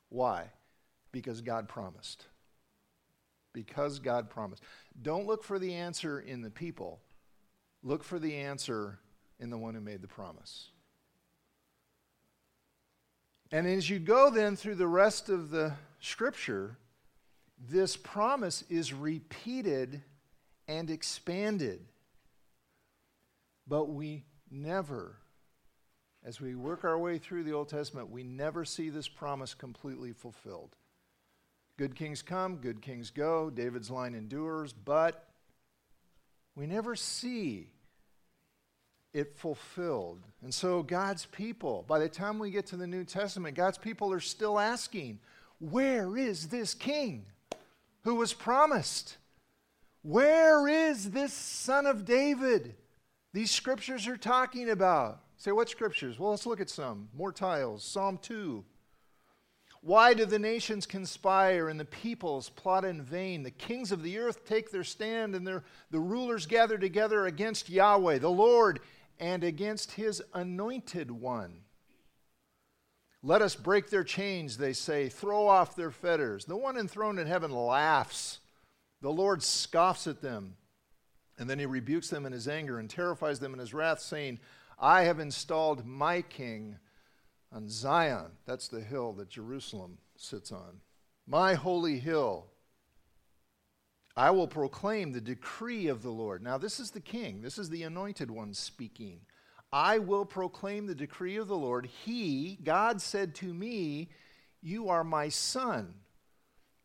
Why? 0.09 0.51
Because 1.11 1.41
God 1.41 1.67
promised. 1.67 2.25
Because 3.51 3.99
God 3.99 4.29
promised. 4.29 4.63
Don't 5.01 5.27
look 5.27 5.43
for 5.43 5.59
the 5.59 5.73
answer 5.73 6.19
in 6.19 6.41
the 6.41 6.49
people, 6.49 7.01
look 7.83 8.03
for 8.03 8.19
the 8.19 8.35
answer 8.35 8.99
in 9.39 9.49
the 9.49 9.57
one 9.57 9.75
who 9.75 9.81
made 9.81 10.01
the 10.01 10.07
promise. 10.07 10.69
And 13.51 13.67
as 13.67 13.87
you 13.89 13.99
go 13.99 14.31
then 14.31 14.55
through 14.55 14.75
the 14.75 14.87
rest 14.87 15.29
of 15.29 15.51
the 15.51 15.73
scripture, 15.99 16.77
this 17.69 17.95
promise 17.95 18.63
is 18.69 18.93
repeated 18.93 20.01
and 20.67 20.89
expanded. 20.89 21.81
But 23.67 23.89
we 23.89 24.25
never 24.51 25.17
as 26.25 26.39
we 26.39 26.55
work 26.55 26.85
our 26.85 26.97
way 26.97 27.17
through 27.17 27.43
the 27.43 27.51
Old 27.51 27.69
Testament, 27.69 28.09
we 28.09 28.23
never 28.23 28.63
see 28.63 28.89
this 28.89 29.07
promise 29.07 29.53
completely 29.53 30.13
fulfilled. 30.13 30.75
Good 31.77 31.95
kings 31.95 32.21
come, 32.21 32.57
good 32.57 32.81
kings 32.81 33.09
go, 33.09 33.49
David's 33.49 33.91
line 33.91 34.15
endures, 34.15 34.71
but 34.71 35.27
we 36.55 36.65
never 36.65 36.95
see 36.95 37.67
it 39.13 39.35
fulfilled. 39.35 40.23
And 40.41 40.53
so, 40.53 40.81
God's 40.81 41.25
people, 41.25 41.83
by 41.87 41.99
the 41.99 42.07
time 42.07 42.39
we 42.39 42.51
get 42.51 42.67
to 42.67 42.77
the 42.77 42.87
New 42.87 43.03
Testament, 43.03 43.55
God's 43.55 43.77
people 43.77 44.13
are 44.13 44.21
still 44.21 44.59
asking, 44.59 45.19
Where 45.59 46.15
is 46.15 46.47
this 46.47 46.73
king 46.73 47.25
who 48.03 48.15
was 48.15 48.33
promised? 48.33 49.17
Where 50.03 50.67
is 50.67 51.11
this 51.11 51.33
son 51.33 51.85
of 51.85 52.05
David 52.05 52.75
these 53.33 53.49
scriptures 53.49 54.05
are 54.07 54.17
talking 54.17 54.69
about? 54.69 55.21
Say, 55.37 55.51
what 55.51 55.69
scriptures? 55.69 56.19
Well, 56.19 56.31
let's 56.31 56.45
look 56.45 56.61
at 56.61 56.69
some. 56.69 57.09
More 57.15 57.31
tiles. 57.31 57.83
Psalm 57.83 58.19
2. 58.21 58.63
Why 59.81 60.13
do 60.13 60.25
the 60.25 60.39
nations 60.39 60.85
conspire 60.85 61.67
and 61.67 61.77
the 61.79 61.85
peoples 61.85 62.49
plot 62.49 62.85
in 62.85 63.01
vain? 63.01 63.43
The 63.43 63.51
kings 63.51 63.91
of 63.91 64.03
the 64.03 64.17
earth 64.17 64.45
take 64.45 64.71
their 64.71 64.83
stand 64.85 65.35
and 65.35 65.45
their, 65.45 65.63
the 65.91 65.99
rulers 65.99 66.45
gather 66.45 66.77
together 66.77 67.25
against 67.25 67.69
Yahweh, 67.69 68.19
the 68.19 68.29
Lord, 68.29 68.79
and 69.19 69.43
against 69.43 69.91
his 69.91 70.21
anointed 70.33 71.11
one. 71.11 71.61
Let 73.21 73.41
us 73.41 73.55
break 73.55 73.89
their 73.89 74.03
chains, 74.03 74.57
they 74.57 74.73
say, 74.73 75.09
throw 75.09 75.47
off 75.47 75.75
their 75.75 75.91
fetters. 75.91 76.45
The 76.45 76.57
one 76.57 76.77
enthroned 76.77 77.19
in 77.19 77.27
heaven 77.27 77.51
laughs. 77.51 78.39
The 79.03 79.11
Lord 79.11 79.43
scoffs 79.43 80.07
at 80.07 80.21
them. 80.21 80.55
And 81.37 81.49
then 81.49 81.59
he 81.59 81.65
rebukes 81.65 82.09
them 82.09 82.25
in 82.25 82.31
his 82.31 82.47
anger 82.47 82.79
and 82.79 82.89
terrifies 82.89 83.39
them 83.39 83.53
in 83.53 83.59
his 83.59 83.73
wrath, 83.73 83.99
saying, 83.99 84.39
I 84.79 85.03
have 85.03 85.19
installed 85.19 85.85
my 85.85 86.21
king 86.21 86.77
on 87.51 87.67
Zion. 87.67 88.31
That's 88.45 88.69
the 88.69 88.79
hill 88.79 89.11
that 89.13 89.29
Jerusalem 89.29 89.97
sits 90.15 90.53
on. 90.53 90.79
My 91.27 91.53
holy 91.53 91.99
hill. 91.99 92.45
I 94.15 94.31
will 94.31 94.47
proclaim 94.47 95.11
the 95.11 95.21
decree 95.21 95.87
of 95.87 96.01
the 96.01 96.11
Lord. 96.11 96.41
Now, 96.41 96.57
this 96.57 96.79
is 96.79 96.91
the 96.91 97.01
king, 97.01 97.41
this 97.41 97.57
is 97.57 97.69
the 97.69 97.83
anointed 97.83 98.31
one 98.31 98.53
speaking. 98.53 99.19
I 99.73 99.97
will 99.97 100.25
proclaim 100.25 100.85
the 100.85 100.95
decree 100.95 101.35
of 101.37 101.47
the 101.47 101.57
Lord. 101.57 101.87
He, 102.05 102.59
God 102.63 103.01
said 103.01 103.35
to 103.35 103.53
me, 103.53 104.11
You 104.61 104.87
are 104.87 105.03
my 105.03 105.29
son. 105.29 105.95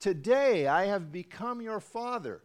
Today 0.01 0.67
I 0.67 0.87
have 0.87 1.11
become 1.11 1.61
your 1.61 1.81
father. 1.81 2.41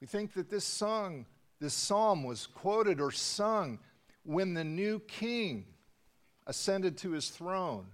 We 0.00 0.06
think 0.06 0.34
that 0.34 0.50
this 0.50 0.64
song, 0.64 1.26
this 1.60 1.74
psalm 1.74 2.24
was 2.24 2.46
quoted 2.46 3.00
or 3.00 3.10
sung 3.10 3.78
when 4.24 4.54
the 4.54 4.64
new 4.64 5.00
king 5.00 5.64
ascended 6.46 6.98
to 6.98 7.12
his 7.12 7.28
throne. 7.28 7.86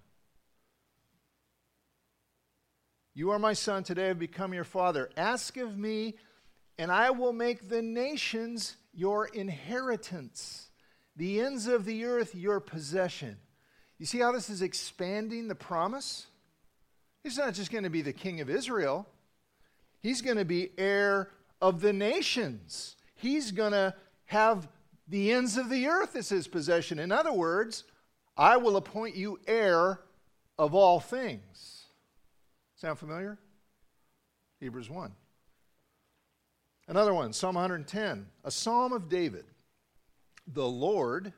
You 3.15 3.31
are 3.31 3.39
my 3.39 3.53
son, 3.53 3.83
today 3.83 4.05
I 4.05 4.09
have 4.09 4.19
become 4.19 4.55
your 4.55 4.65
father. 4.65 5.11
Ask 5.17 5.57
of 5.57 5.77
me, 5.77 6.15
and 6.79 6.93
I 6.93 7.11
will 7.11 7.33
make 7.33 7.69
the 7.69 7.83
nations 7.83 8.77
your 8.95 9.27
inheritance, 9.27 10.71
the 11.17 11.41
ends 11.41 11.67
of 11.67 11.85
the 11.85 12.05
earth 12.05 12.35
your 12.35 12.61
possession. 12.61 13.39
You 13.99 14.07
see 14.07 14.19
how 14.19 14.33
this 14.33 14.49
is 14.49 14.63
expanding 14.63 15.49
the 15.49 15.57
promise? 15.57 16.27
He's 17.23 17.39
not 17.39 17.55
just 17.55 17.71
going 17.71 17.85
to 17.85 17.91
be 17.91 18.03
the 18.03 18.13
king 18.13 18.41
of 18.41 18.49
Israel, 18.49 19.07
he's 20.01 20.23
going 20.23 20.37
to 20.37 20.45
be 20.45 20.71
heir 20.79 21.31
of 21.61 21.81
the 21.81 21.93
nations. 21.93 22.97
He's 23.15 23.51
going 23.51 23.73
to 23.73 23.95
have 24.27 24.69
the 25.09 25.33
ends 25.33 25.57
of 25.57 25.71
the 25.71 25.89
earth 25.89 26.15
as 26.15 26.29
his 26.29 26.47
possession. 26.47 26.99
In 26.99 27.11
other 27.11 27.33
words, 27.33 27.85
I 28.37 28.57
will 28.59 28.77
appoint 28.77 29.17
you 29.17 29.41
heir 29.47 30.01
of 30.59 30.75
all 30.75 31.01
things. 31.01 31.87
Sound 32.77 32.99
familiar? 32.99 33.39
Hebrews 34.61 34.89
1. 34.89 35.13
Another 36.87 37.13
one, 37.13 37.33
Psalm 37.33 37.57
110, 37.57 38.27
a 38.45 38.51
psalm 38.51 38.93
of 38.93 39.09
David. 39.09 39.45
The 40.47 40.67
Lord, 40.67 41.33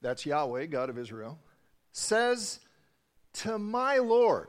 that's 0.00 0.24
Yahweh, 0.24 0.66
God 0.66 0.88
of 0.88 0.98
Israel, 0.98 1.38
says 1.92 2.60
to 3.34 3.58
my 3.58 3.98
Lord, 3.98 4.48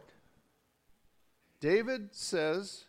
David 1.61 2.09
says, 2.15 2.85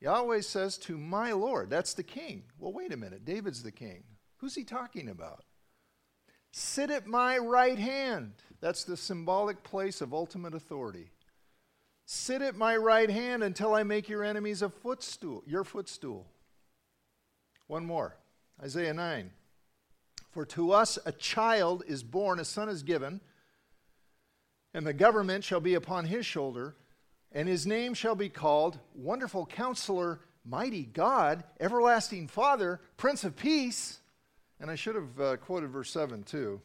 Yahweh 0.00 0.42
says 0.42 0.78
to 0.78 0.98
my 0.98 1.32
Lord, 1.32 1.70
that's 1.70 1.94
the 1.94 2.02
king. 2.02 2.44
Well, 2.58 2.72
wait 2.72 2.92
a 2.92 2.96
minute, 2.96 3.24
David's 3.24 3.62
the 3.62 3.72
king. 3.72 4.04
Who's 4.38 4.54
he 4.54 4.64
talking 4.64 5.08
about? 5.08 5.44
Sit 6.52 6.90
at 6.90 7.06
my 7.06 7.38
right 7.38 7.78
hand. 7.78 8.32
That's 8.60 8.84
the 8.84 8.96
symbolic 8.96 9.62
place 9.62 10.00
of 10.00 10.14
ultimate 10.14 10.54
authority. 10.54 11.10
Sit 12.06 12.40
at 12.40 12.56
my 12.56 12.76
right 12.76 13.10
hand 13.10 13.42
until 13.42 13.74
I 13.74 13.82
make 13.82 14.08
your 14.08 14.24
enemies 14.24 14.62
a 14.62 14.70
footstool, 14.70 15.42
your 15.46 15.64
footstool. 15.64 16.26
One 17.66 17.84
more. 17.84 18.16
Isaiah 18.62 18.94
9. 18.94 19.30
For 20.30 20.44
to 20.46 20.72
us 20.72 20.98
a 21.04 21.12
child 21.12 21.82
is 21.86 22.02
born, 22.02 22.40
a 22.40 22.44
son 22.44 22.68
is 22.68 22.82
given, 22.82 23.20
and 24.74 24.86
the 24.86 24.92
government 24.92 25.44
shall 25.44 25.60
be 25.60 25.74
upon 25.74 26.06
his 26.06 26.24
shoulder, 26.24 26.76
and 27.32 27.48
his 27.48 27.66
name 27.66 27.94
shall 27.94 28.14
be 28.14 28.28
called 28.28 28.78
Wonderful 28.94 29.46
Counselor, 29.46 30.20
Mighty 30.44 30.84
God, 30.84 31.44
Everlasting 31.60 32.28
Father, 32.28 32.80
Prince 32.96 33.24
of 33.24 33.36
Peace. 33.36 34.00
And 34.60 34.70
I 34.70 34.74
should 34.74 34.94
have 34.94 35.20
uh, 35.20 35.36
quoted 35.36 35.70
verse 35.70 35.90
7 35.90 36.22
too. 36.22 36.60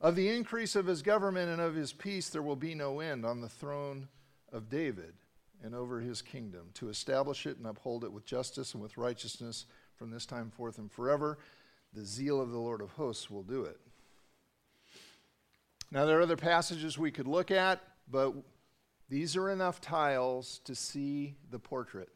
Of 0.00 0.16
the 0.16 0.30
increase 0.30 0.76
of 0.76 0.86
his 0.86 1.02
government 1.02 1.50
and 1.50 1.60
of 1.60 1.74
his 1.74 1.92
peace 1.92 2.30
there 2.30 2.42
will 2.42 2.56
be 2.56 2.74
no 2.74 3.00
end 3.00 3.26
on 3.26 3.40
the 3.40 3.48
throne 3.48 4.08
of 4.52 4.70
David 4.70 5.14
and 5.62 5.74
over 5.74 6.00
his 6.00 6.22
kingdom, 6.22 6.70
to 6.72 6.88
establish 6.88 7.44
it 7.44 7.58
and 7.58 7.66
uphold 7.66 8.02
it 8.02 8.12
with 8.12 8.24
justice 8.24 8.72
and 8.72 8.82
with 8.82 8.96
righteousness 8.96 9.66
from 9.96 10.10
this 10.10 10.24
time 10.24 10.50
forth 10.50 10.78
and 10.78 10.90
forever. 10.90 11.38
The 11.92 12.04
zeal 12.04 12.40
of 12.40 12.50
the 12.50 12.58
Lord 12.58 12.80
of 12.80 12.92
hosts 12.92 13.30
will 13.30 13.42
do 13.42 13.64
it. 13.64 13.78
Now, 15.90 16.06
there 16.06 16.18
are 16.18 16.22
other 16.22 16.36
passages 16.36 16.96
we 16.96 17.10
could 17.10 17.26
look 17.26 17.50
at, 17.50 17.82
but 18.10 18.34
these 19.08 19.36
are 19.36 19.50
enough 19.50 19.80
tiles 19.80 20.60
to 20.64 20.74
see 20.74 21.36
the 21.50 21.58
portrait. 21.58 22.08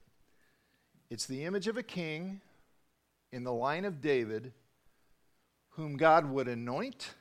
It's 1.11 1.27
the 1.27 1.45
image 1.45 1.69
of 1.69 1.77
a 1.77 1.83
king 1.83 2.41
in 3.33 3.45
the 3.45 3.53
line 3.53 3.85
of 3.85 4.01
David, 4.01 4.53
whom 5.71 5.97
God 5.97 6.31
would 6.31 6.49
anoint 6.49 7.15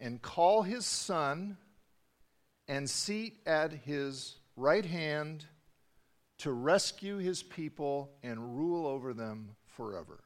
and 0.00 0.22
call 0.22 0.62
his 0.62 0.86
son 0.86 1.56
and 2.66 2.88
seat 2.88 3.40
at 3.46 3.72
his 3.72 4.36
right 4.56 4.84
hand 4.84 5.44
to 6.38 6.52
rescue 6.52 7.18
his 7.18 7.42
people 7.42 8.10
and 8.22 8.56
rule 8.56 8.86
over 8.86 9.12
them 9.12 9.56
forever. 9.66 10.20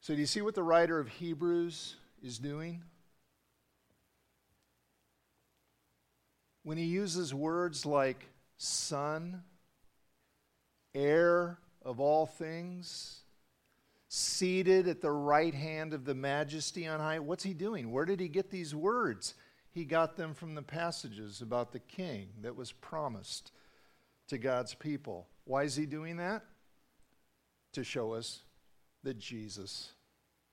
So, 0.00 0.14
do 0.14 0.20
you 0.20 0.26
see 0.26 0.40
what 0.40 0.54
the 0.54 0.62
writer 0.62 0.98
of 0.98 1.08
Hebrews 1.08 1.96
is 2.22 2.38
doing? 2.38 2.82
When 6.62 6.78
he 6.78 6.84
uses 6.84 7.32
words 7.32 7.86
like 7.86 8.28
son, 8.58 9.42
heir 10.94 11.58
of 11.82 12.00
all 12.00 12.26
things, 12.26 13.20
seated 14.08 14.88
at 14.88 15.00
the 15.00 15.10
right 15.10 15.54
hand 15.54 15.94
of 15.94 16.04
the 16.04 16.14
majesty 16.14 16.86
on 16.86 17.00
high. 17.00 17.20
What's 17.20 17.44
he 17.44 17.54
doing? 17.54 17.92
Where 17.92 18.04
did 18.04 18.20
he 18.20 18.28
get 18.28 18.50
these 18.50 18.74
words? 18.74 19.34
He 19.70 19.84
got 19.84 20.16
them 20.16 20.34
from 20.34 20.54
the 20.54 20.62
passages 20.62 21.40
about 21.40 21.72
the 21.72 21.78
king 21.78 22.28
that 22.42 22.56
was 22.56 22.72
promised 22.72 23.52
to 24.28 24.36
God's 24.36 24.74
people. 24.74 25.28
Why 25.44 25.62
is 25.62 25.76
he 25.76 25.86
doing 25.86 26.16
that? 26.16 26.42
To 27.74 27.84
show 27.84 28.12
us 28.12 28.40
that 29.04 29.18
Jesus 29.18 29.92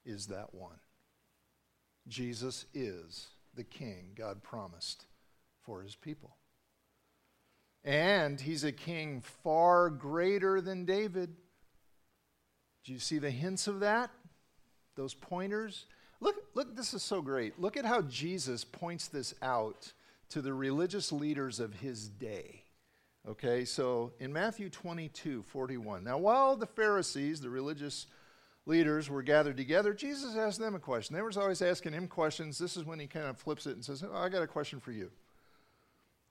is 0.05 0.27
that 0.27 0.53
one. 0.53 0.79
Jesus 2.07 2.65
is 2.73 3.27
the 3.55 3.63
king 3.63 4.11
God 4.15 4.43
promised 4.43 5.05
for 5.67 5.83
his 5.83 5.95
people. 5.95 6.37
And 7.83 8.41
he's 8.41 8.63
a 8.63 8.71
king 8.71 9.21
far 9.43 9.89
greater 9.89 10.59
than 10.61 10.85
David. 10.85 11.35
Do 12.83 12.93
you 12.93 12.99
see 12.99 13.19
the 13.19 13.29
hints 13.29 13.67
of 13.67 13.81
that? 13.81 14.09
Those 14.95 15.13
pointers? 15.13 15.85
Look, 16.19 16.37
look, 16.55 16.75
this 16.75 16.93
is 16.93 17.03
so 17.03 17.21
great. 17.21 17.59
Look 17.59 17.77
at 17.77 17.85
how 17.85 18.01
Jesus 18.01 18.63
points 18.63 19.07
this 19.07 19.35
out 19.41 19.91
to 20.29 20.41
the 20.41 20.53
religious 20.53 21.11
leaders 21.11 21.59
of 21.59 21.75
his 21.75 22.07
day. 22.07 22.63
Okay, 23.27 23.65
so 23.65 24.13
in 24.19 24.31
Matthew 24.31 24.69
22 24.69 25.43
41. 25.43 26.03
Now, 26.03 26.17
while 26.17 26.55
the 26.55 26.65
Pharisees, 26.65 27.41
the 27.41 27.49
religious 27.49 28.07
leaders, 28.65 29.09
were 29.09 29.21
gathered 29.21 29.57
together, 29.57 29.93
Jesus 29.93 30.37
asked 30.37 30.59
them 30.59 30.75
a 30.75 30.79
question. 30.79 31.13
They 31.13 31.21
were 31.21 31.31
always 31.37 31.61
asking 31.61 31.91
him 31.91 32.07
questions. 32.07 32.57
This 32.57 32.77
is 32.77 32.85
when 32.85 32.99
he 32.99 33.07
kind 33.07 33.27
of 33.27 33.37
flips 33.37 33.67
it 33.67 33.75
and 33.75 33.83
says, 33.83 34.01
oh, 34.01 34.15
I 34.15 34.29
got 34.29 34.43
a 34.43 34.47
question 34.47 34.79
for 34.79 34.93
you. 34.93 35.11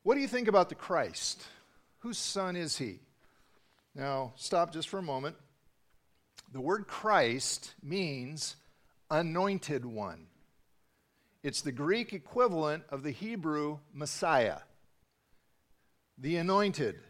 What 0.06 0.14
do 0.14 0.20
you 0.20 0.28
think 0.28 0.46
about 0.46 0.68
the 0.68 0.76
Christ? 0.76 1.42
Whose 1.98 2.16
son 2.16 2.54
is 2.54 2.78
he? 2.78 3.00
Now, 3.92 4.34
stop 4.36 4.72
just 4.72 4.88
for 4.88 4.98
a 4.98 5.02
moment. 5.02 5.34
The 6.52 6.60
word 6.60 6.86
Christ 6.86 7.74
means 7.82 8.54
anointed 9.10 9.84
one. 9.84 10.28
It's 11.42 11.60
the 11.60 11.72
Greek 11.72 12.12
equivalent 12.12 12.84
of 12.88 13.02
the 13.02 13.10
Hebrew 13.10 13.80
Messiah, 13.92 14.58
the 16.16 16.36
anointed. 16.36 17.00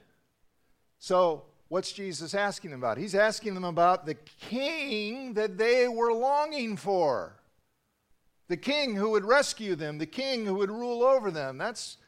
So, 0.98 1.42
what's 1.68 1.92
Jesus 1.92 2.32
asking 2.32 2.70
them 2.70 2.80
about? 2.80 2.96
He's 2.96 3.14
asking 3.14 3.52
them 3.52 3.64
about 3.64 4.06
the 4.06 4.16
king 4.40 5.35
that 5.35 5.59
they 5.59 5.87
were 5.87 6.14
longing 6.14 6.78
for. 6.78 7.37
The 8.48 8.56
king 8.56 8.94
who 8.94 9.11
would 9.11 9.26
rescue 9.26 9.74
them, 9.74 9.98
the 9.98 10.06
king 10.06 10.46
who 10.46 10.54
would 10.54 10.70
rule 10.70 11.02
over 11.02 11.30
them. 11.30 11.59
That's, 11.59 11.98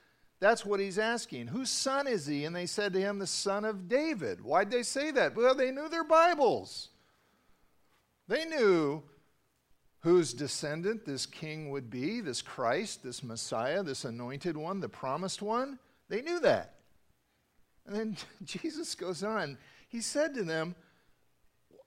that's 0.40 0.64
what 0.64 0.78
he's 0.78 0.98
asking. 0.98 1.48
Whose 1.48 1.70
son 1.70 2.06
is 2.06 2.26
he? 2.26 2.44
And 2.44 2.54
they 2.54 2.66
said 2.66 2.92
to 2.92 3.00
him, 3.00 3.18
The 3.18 3.26
son 3.26 3.64
of 3.64 3.88
David. 3.88 4.40
Why'd 4.40 4.70
they 4.70 4.84
say 4.84 5.10
that? 5.10 5.34
Well, 5.34 5.54
they 5.54 5.72
knew 5.72 5.88
their 5.88 6.04
Bibles. 6.04 6.88
They 8.28 8.44
knew 8.44 9.02
whose 10.00 10.32
descendant 10.32 11.04
this 11.04 11.26
king 11.26 11.70
would 11.70 11.90
be, 11.90 12.20
this 12.20 12.40
Christ, 12.40 13.02
this 13.02 13.22
Messiah, 13.22 13.82
this 13.82 14.04
anointed 14.04 14.56
one, 14.56 14.80
the 14.80 14.88
promised 14.88 15.42
one. 15.42 15.78
They 16.08 16.22
knew 16.22 16.38
that. 16.40 16.74
And 17.86 17.96
then 17.96 18.16
Jesus 18.44 18.94
goes 18.94 19.24
on. 19.24 19.58
He 19.88 20.00
said 20.00 20.34
to 20.34 20.44
them, 20.44 20.76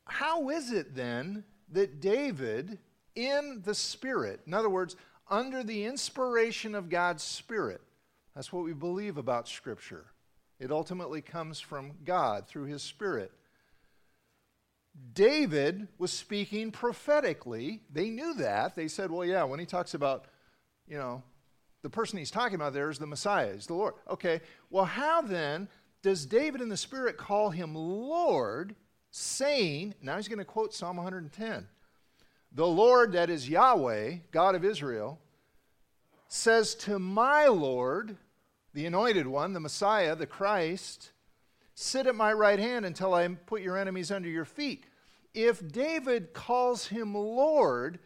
How 0.06 0.50
is 0.50 0.72
it 0.72 0.94
then 0.94 1.46
that 1.72 2.02
David, 2.02 2.80
in 3.16 3.62
the 3.64 3.76
Spirit, 3.76 4.42
in 4.46 4.54
other 4.54 4.70
words, 4.70 4.98
under 5.30 5.64
the 5.64 5.86
inspiration 5.86 6.76
of 6.76 6.90
God's 6.90 7.24
Spirit, 7.24 7.82
that's 8.36 8.54
what 8.54 8.64
we 8.64 8.74
believe 8.74 9.18
about 9.18 9.48
Scripture. 9.48 10.06
It 10.60 10.72
ultimately 10.72 11.22
comes 11.22 11.60
from 11.60 11.94
God 12.06 12.48
through 12.48 12.66
His 12.66 12.84
Spirit. 12.84 13.32
David 15.14 15.88
was 15.98 16.12
speaking 16.12 16.72
prophetically. 16.72 17.82
They 17.92 18.10
knew 18.10 18.34
that. 18.36 18.76
They 18.76 18.88
said, 18.88 19.10
well, 19.10 19.26
yeah, 19.26 19.44
when 19.44 19.60
he 19.60 19.66
talks 19.66 19.94
about, 19.94 20.26
you 20.88 20.98
know, 20.98 21.24
the 21.82 21.90
person 21.90 22.20
he's 22.20 22.32
talking 22.32 22.56
about 22.56 22.74
there 22.74 22.90
is 22.90 23.00
the 23.00 23.08
Messiah, 23.08 23.48
is 23.48 23.68
the 23.68 23.74
Lord. 23.74 23.96
Okay, 24.10 24.42
well, 24.70 24.86
how 24.86 25.22
then 25.22 25.68
does 26.04 26.26
David 26.26 26.62
in 26.62 26.70
the 26.70 26.78
Spirit 26.78 27.18
call 27.18 27.50
him 27.50 27.74
Lord, 27.74 28.76
saying, 29.12 29.96
now 30.02 30.18
he's 30.18 30.28
going 30.28 30.40
to 30.40 30.46
quote 30.46 30.74
Psalm 30.74 30.98
110, 30.98 31.68
the 32.52 32.68
Lord 32.68 33.14
that 33.14 33.30
is 33.30 33.50
Yahweh, 33.50 34.16
God 34.32 34.56
of 34.56 34.66
Israel, 34.66 35.20
says 36.34 36.76
to 36.76 36.98
my 36.98 37.48
Lord, 37.48 38.16
the 38.74 38.86
anointed 38.86 39.28
one, 39.28 39.52
the 39.52 39.60
Messiah, 39.60 40.16
the 40.16 40.26
Christ, 40.26 41.12
sit 41.76 42.08
at 42.08 42.16
my 42.16 42.32
right 42.32 42.58
hand 42.58 42.86
until 42.86 43.14
I 43.14 43.28
put 43.28 43.62
your 43.62 43.78
enemies 43.78 44.12
under 44.12 44.30
your 44.30 44.46
feet. 44.46 44.86
If 45.34 45.68
David 45.74 46.32
calls 46.32 46.88
him 46.88 47.14
Lord, 47.16 48.00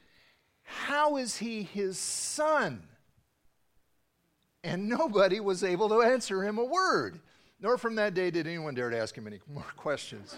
how 0.64 1.18
is 1.18 1.38
he 1.38 1.62
his 1.62 2.00
son? 2.00 2.88
And 4.64 4.90
nobody 4.90 5.40
was 5.40 5.64
able 5.64 5.88
to 5.90 6.02
answer 6.02 6.44
him 6.44 6.58
a 6.58 6.66
word. 6.66 7.20
Nor 7.62 7.78
from 7.78 7.94
that 7.96 8.16
day 8.16 8.32
did 8.32 8.48
anyone 8.48 8.74
dare 8.74 8.90
to 8.90 8.98
ask 8.98 9.16
him 9.16 9.28
any 9.28 9.40
more 9.48 9.64
questions. 9.78 10.36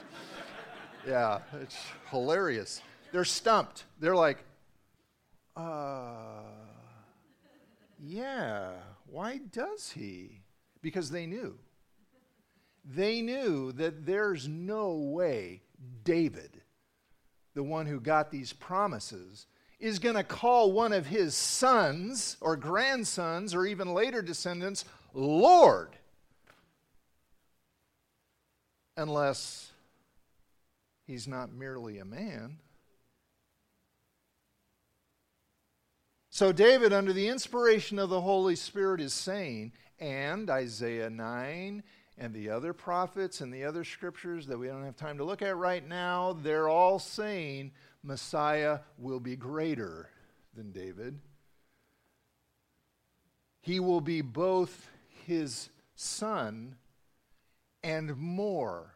yeah, 1.08 1.40
it's 1.62 1.78
hilarious. 2.12 2.82
They're 3.14 3.24
stumped. 3.24 3.86
They're 3.98 4.14
like, 4.16 4.44
uh, 5.56 6.42
yeah, 8.00 8.72
why 9.06 9.40
does 9.52 9.92
he? 9.92 10.42
Because 10.82 11.10
they 11.10 11.26
knew. 11.26 11.58
They 12.86 13.22
knew 13.22 13.72
that 13.74 14.06
there's 14.06 14.48
no 14.48 14.94
way 14.94 15.62
David, 16.04 16.62
the 17.54 17.64
one 17.64 17.86
who 17.86 18.00
got 18.00 18.32
these 18.32 18.54
promises, 18.54 19.48
is 19.80 20.00
going 20.00 20.16
to 20.16 20.24
call 20.24 20.72
one 20.72 20.94
of 20.94 21.06
his 21.06 21.36
sons 21.36 22.38
or 22.42 22.56
grandsons 22.56 23.54
or 23.54 23.66
even 23.66 23.94
later 23.94 24.22
descendants 24.22 24.86
Lord 25.14 25.98
unless 28.96 29.72
he's 31.06 31.28
not 31.28 31.54
merely 31.54 32.00
a 32.00 32.06
man. 32.06 32.58
So, 36.38 36.52
David, 36.52 36.94
under 36.94 37.14
the 37.14 37.30
inspiration 37.30 37.98
of 37.98 38.10
the 38.10 38.22
Holy 38.22 38.56
Spirit, 38.56 39.02
is 39.02 39.12
saying, 39.12 39.72
and 40.00 40.48
Isaiah 40.52 41.10
9 41.10 41.82
and 42.16 42.32
the 42.32 42.52
other 42.52 42.74
prophets 42.74 43.42
and 43.42 43.52
the 43.52 43.64
other 43.64 43.84
scriptures 43.84 44.46
that 44.46 44.60
we 44.60 44.68
don't 44.68 44.84
have 44.84 44.96
time 44.96 45.18
to 45.18 45.24
look 45.24 45.42
at 45.42 45.58
right 45.58 45.84
now, 45.84 46.34
they're 46.34 46.70
all 46.70 47.00
saying 47.00 47.72
Messiah 48.04 48.82
will 49.00 49.20
be 49.20 49.36
greater 49.36 50.12
than 50.54 50.72
David. 50.72 51.18
He 53.60 53.80
will 53.80 54.00
be 54.00 54.22
both 54.22 54.92
his 55.26 55.70
son 55.96 56.76
and 57.84 58.16
more 58.16 58.94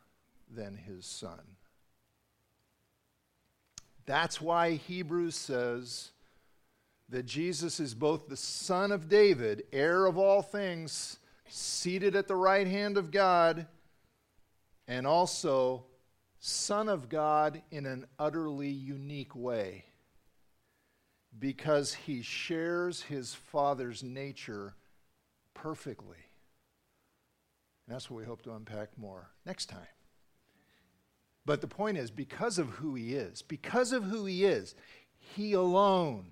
than 0.47 0.75
his 0.75 1.07
son. 1.07 1.41
That's 4.05 4.39
why 4.39 4.73
Hebrews 4.73 5.33
says 5.33 6.11
that 7.11 7.25
Jesus 7.25 7.79
is 7.79 7.93
both 7.93 8.27
the 8.27 8.37
Son 8.37 8.91
of 8.91 9.09
David, 9.09 9.63
heir 9.71 10.05
of 10.05 10.17
all 10.17 10.41
things, 10.41 11.19
seated 11.47 12.15
at 12.15 12.27
the 12.27 12.35
right 12.35 12.65
hand 12.65 12.97
of 12.97 13.11
God, 13.11 13.67
and 14.87 15.05
also 15.05 15.83
Son 16.39 16.87
of 16.89 17.09
God 17.09 17.61
in 17.69 17.85
an 17.85 18.07
utterly 18.17 18.69
unique 18.69 19.35
way 19.35 19.85
because 21.37 21.93
he 21.93 22.21
shares 22.21 23.03
his 23.03 23.33
Father's 23.33 24.03
nature 24.03 24.75
perfectly. 25.53 26.17
And 27.85 27.95
that's 27.95 28.09
what 28.09 28.19
we 28.19 28.25
hope 28.25 28.41
to 28.43 28.53
unpack 28.53 28.97
more 28.97 29.31
next 29.45 29.67
time. 29.67 29.79
But 31.45 31.59
the 31.59 31.67
point 31.67 31.97
is, 31.97 32.09
because 32.09 32.57
of 32.57 32.69
who 32.69 32.95
he 32.95 33.15
is, 33.15 33.41
because 33.41 33.91
of 33.91 34.05
who 34.05 34.25
he 34.25 34.45
is, 34.45 34.75
he 35.17 35.53
alone 35.53 36.25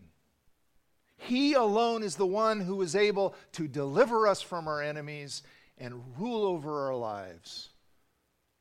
he 1.19 1.53
alone 1.53 2.01
is 2.01 2.15
the 2.15 2.25
one 2.25 2.61
who 2.61 2.81
is 2.81 2.95
able 2.95 3.35
to 3.51 3.67
deliver 3.67 4.25
us 4.25 4.41
from 4.41 4.69
our 4.69 4.81
enemies 4.81 5.43
and 5.77 6.01
rule 6.17 6.45
over 6.45 6.87
our 6.87 6.95
lives 6.95 7.69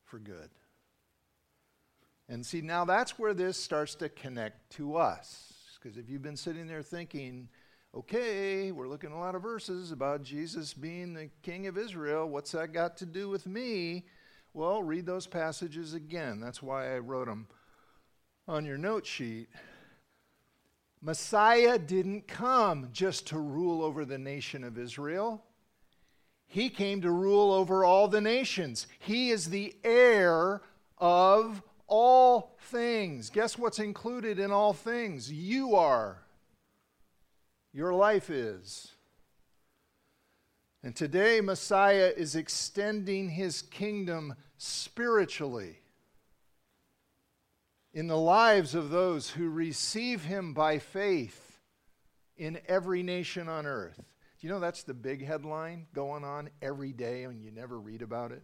for 0.03 0.19
good. 0.19 0.49
And 2.27 2.45
see, 2.45 2.59
now 2.59 2.83
that's 2.83 3.17
where 3.17 3.33
this 3.33 3.57
starts 3.57 3.95
to 3.95 4.09
connect 4.09 4.71
to 4.73 4.97
us. 4.97 5.53
Because 5.81 5.97
if 5.97 6.09
you've 6.09 6.21
been 6.21 6.35
sitting 6.35 6.67
there 6.67 6.83
thinking, 6.83 7.47
okay, 7.95 8.73
we're 8.73 8.89
looking 8.89 9.11
at 9.11 9.15
a 9.15 9.19
lot 9.19 9.35
of 9.35 9.41
verses 9.41 9.93
about 9.93 10.21
Jesus 10.21 10.73
being 10.73 11.13
the 11.13 11.29
king 11.41 11.65
of 11.65 11.77
Israel, 11.77 12.27
what's 12.27 12.51
that 12.51 12.73
got 12.73 12.97
to 12.97 13.05
do 13.05 13.29
with 13.29 13.47
me? 13.47 14.05
Well, 14.53 14.83
read 14.83 15.05
those 15.05 15.27
passages 15.27 15.93
again. 15.93 16.41
That's 16.41 16.61
why 16.61 16.93
I 16.93 16.99
wrote 16.99 17.27
them 17.27 17.47
on 18.49 18.65
your 18.65 18.77
note 18.77 19.05
sheet 19.05 19.47
Messiah 21.01 21.79
didn't 21.79 22.27
come 22.27 22.89
just 22.91 23.27
to 23.27 23.37
rule 23.37 23.81
over 23.81 24.03
the 24.03 24.17
nation 24.17 24.63
of 24.63 24.77
Israel. 24.77 25.43
He 26.45 26.69
came 26.69 27.01
to 27.01 27.11
rule 27.11 27.51
over 27.51 27.85
all 27.85 28.07
the 28.07 28.21
nations. 28.21 28.87
He 28.99 29.29
is 29.29 29.49
the 29.49 29.75
heir 29.83 30.61
of 30.97 31.61
all 31.87 32.57
things. 32.59 33.29
Guess 33.29 33.57
what's 33.57 33.79
included 33.79 34.39
in 34.39 34.51
all 34.51 34.73
things? 34.73 35.31
You 35.31 35.75
are. 35.75 36.23
Your 37.71 37.93
life 37.93 38.29
is. 38.29 38.91
And 40.83 40.95
today, 40.95 41.39
Messiah 41.39 42.11
is 42.15 42.35
extending 42.35 43.29
his 43.29 43.61
kingdom 43.61 44.35
spiritually 44.57 45.78
in 47.99 48.07
the 48.07 48.15
lives 48.15 48.75
of 48.75 48.91
those 48.91 49.31
who 49.31 49.49
receive 49.49 50.23
him 50.23 50.53
by 50.53 50.79
faith 50.79 51.59
in 52.37 52.57
every 52.65 53.03
nation 53.03 53.49
on 53.49 53.65
earth. 53.65 53.97
Do 53.97 54.47
you 54.47 54.53
know 54.53 54.61
that's 54.61 54.83
the 54.83 54.93
big 54.93 55.25
headline 55.25 55.85
going 55.93 56.23
on 56.23 56.49
every 56.61 56.93
day 56.93 57.23
and 57.25 57.43
you 57.43 57.51
never 57.51 57.77
read 57.77 58.01
about 58.01 58.31
it? 58.31 58.41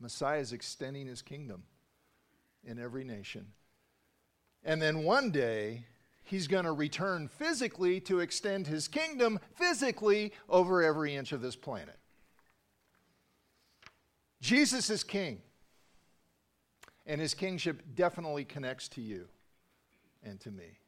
Messiah 0.00 0.40
is 0.40 0.52
extending 0.52 1.06
his 1.06 1.22
kingdom 1.22 1.62
in 2.64 2.80
every 2.80 3.04
nation. 3.04 3.52
And 4.64 4.82
then 4.82 5.04
one 5.04 5.30
day, 5.30 5.84
he's 6.24 6.48
going 6.48 6.64
to 6.64 6.72
return 6.72 7.28
physically 7.28 8.00
to 8.00 8.18
extend 8.18 8.66
his 8.66 8.88
kingdom 8.88 9.38
physically 9.54 10.32
over 10.48 10.82
every 10.82 11.14
inch 11.14 11.30
of 11.30 11.40
this 11.40 11.54
planet. 11.54 12.00
Jesus 14.40 14.90
is 14.90 15.04
king. 15.04 15.40
And 17.06 17.20
his 17.20 17.34
kingship 17.34 17.82
definitely 17.94 18.44
connects 18.44 18.88
to 18.90 19.00
you 19.00 19.28
and 20.24 20.40
to 20.40 20.50
me. 20.50 20.78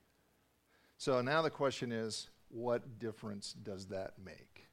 So 0.96 1.20
now 1.20 1.42
the 1.42 1.50
question 1.50 1.92
is 1.92 2.28
what 2.48 2.98
difference 2.98 3.52
does 3.52 3.86
that 3.86 4.14
make? 4.22 4.66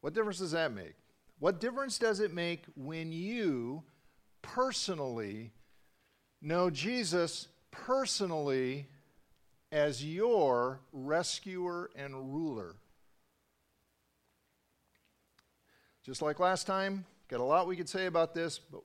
What 0.00 0.12
difference 0.12 0.38
does 0.38 0.52
that 0.52 0.72
make? 0.72 0.96
What 1.38 1.60
difference 1.60 1.98
does 1.98 2.20
it 2.20 2.32
make 2.32 2.64
when 2.76 3.10
you 3.10 3.82
personally 4.42 5.52
know 6.42 6.68
Jesus 6.68 7.48
personally 7.70 8.86
as 9.72 10.04
your 10.04 10.80
rescuer 10.92 11.90
and 11.96 12.14
ruler? 12.34 12.76
Just 16.04 16.20
like 16.20 16.38
last 16.38 16.66
time, 16.66 17.06
got 17.28 17.40
a 17.40 17.44
lot 17.44 17.66
we 17.66 17.76
could 17.76 17.88
say 17.88 18.04
about 18.04 18.34
this, 18.34 18.58
but 18.58 18.82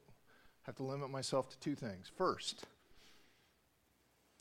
have 0.70 0.76
to 0.76 0.84
limit 0.84 1.10
myself 1.10 1.50
to 1.50 1.58
two 1.58 1.74
things. 1.74 2.12
First, 2.16 2.68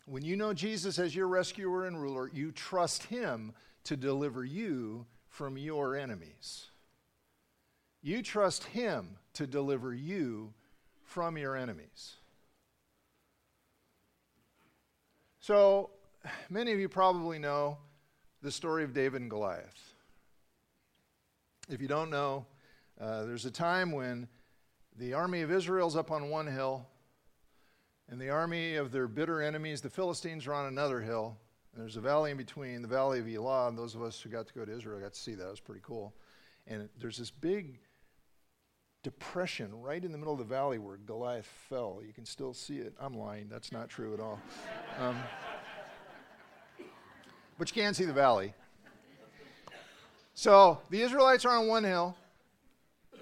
when 0.04 0.22
you 0.22 0.36
know 0.36 0.52
Jesus 0.52 0.98
as 0.98 1.16
your 1.16 1.26
rescuer 1.26 1.86
and 1.86 1.98
ruler, 1.98 2.30
you 2.34 2.52
trust 2.52 3.04
him 3.04 3.54
to 3.84 3.96
deliver 3.96 4.44
you 4.44 5.06
from 5.30 5.56
your 5.56 5.96
enemies. 5.96 6.66
You 8.02 8.20
trust 8.20 8.64
him 8.64 9.16
to 9.32 9.46
deliver 9.46 9.94
you 9.94 10.52
from 11.02 11.38
your 11.38 11.56
enemies. 11.56 12.16
So, 15.40 15.88
many 16.50 16.72
of 16.72 16.78
you 16.78 16.90
probably 16.90 17.38
know 17.38 17.78
the 18.42 18.52
story 18.52 18.84
of 18.84 18.92
David 18.92 19.22
and 19.22 19.30
Goliath. 19.30 19.94
If 21.70 21.80
you 21.80 21.88
don't 21.88 22.10
know, 22.10 22.44
uh, 23.00 23.24
there's 23.24 23.46
a 23.46 23.50
time 23.50 23.92
when 23.92 24.28
the 24.98 25.14
army 25.14 25.42
of 25.42 25.52
Israel's 25.52 25.96
up 25.96 26.10
on 26.10 26.28
one 26.28 26.46
hill, 26.46 26.86
and 28.08 28.20
the 28.20 28.30
army 28.30 28.74
of 28.74 28.90
their 28.90 29.06
bitter 29.06 29.40
enemies, 29.40 29.80
the 29.80 29.90
Philistines, 29.90 30.46
are 30.46 30.54
on 30.54 30.66
another 30.66 31.00
hill. 31.00 31.36
And 31.72 31.82
there's 31.82 31.96
a 31.96 32.00
valley 32.00 32.32
in 32.32 32.36
between, 32.36 32.82
the 32.82 32.88
valley 32.88 33.20
of 33.20 33.28
Elah, 33.28 33.68
and 33.68 33.78
those 33.78 33.94
of 33.94 34.02
us 34.02 34.20
who 34.20 34.28
got 34.28 34.48
to 34.48 34.54
go 34.54 34.64
to 34.64 34.76
Israel 34.76 34.98
got 34.98 35.12
to 35.12 35.18
see 35.18 35.34
that. 35.34 35.46
It 35.46 35.50
was 35.50 35.60
pretty 35.60 35.82
cool. 35.84 36.14
And 36.66 36.88
there's 37.00 37.16
this 37.16 37.30
big 37.30 37.78
depression 39.04 39.70
right 39.80 40.02
in 40.02 40.10
the 40.10 40.18
middle 40.18 40.32
of 40.32 40.40
the 40.40 40.44
valley 40.44 40.78
where 40.78 40.96
Goliath 40.96 41.46
fell. 41.46 42.00
You 42.04 42.12
can 42.12 42.26
still 42.26 42.52
see 42.52 42.78
it. 42.78 42.94
I'm 43.00 43.14
lying. 43.14 43.48
That's 43.48 43.70
not 43.70 43.88
true 43.88 44.14
at 44.14 44.20
all. 44.20 44.40
Um, 44.98 45.16
but 47.56 47.70
you 47.70 47.80
can 47.80 47.94
see 47.94 48.04
the 48.04 48.12
valley. 48.12 48.52
So 50.34 50.80
the 50.90 51.02
Israelites 51.02 51.44
are 51.44 51.56
on 51.56 51.68
one 51.68 51.84
hill, 51.84 52.16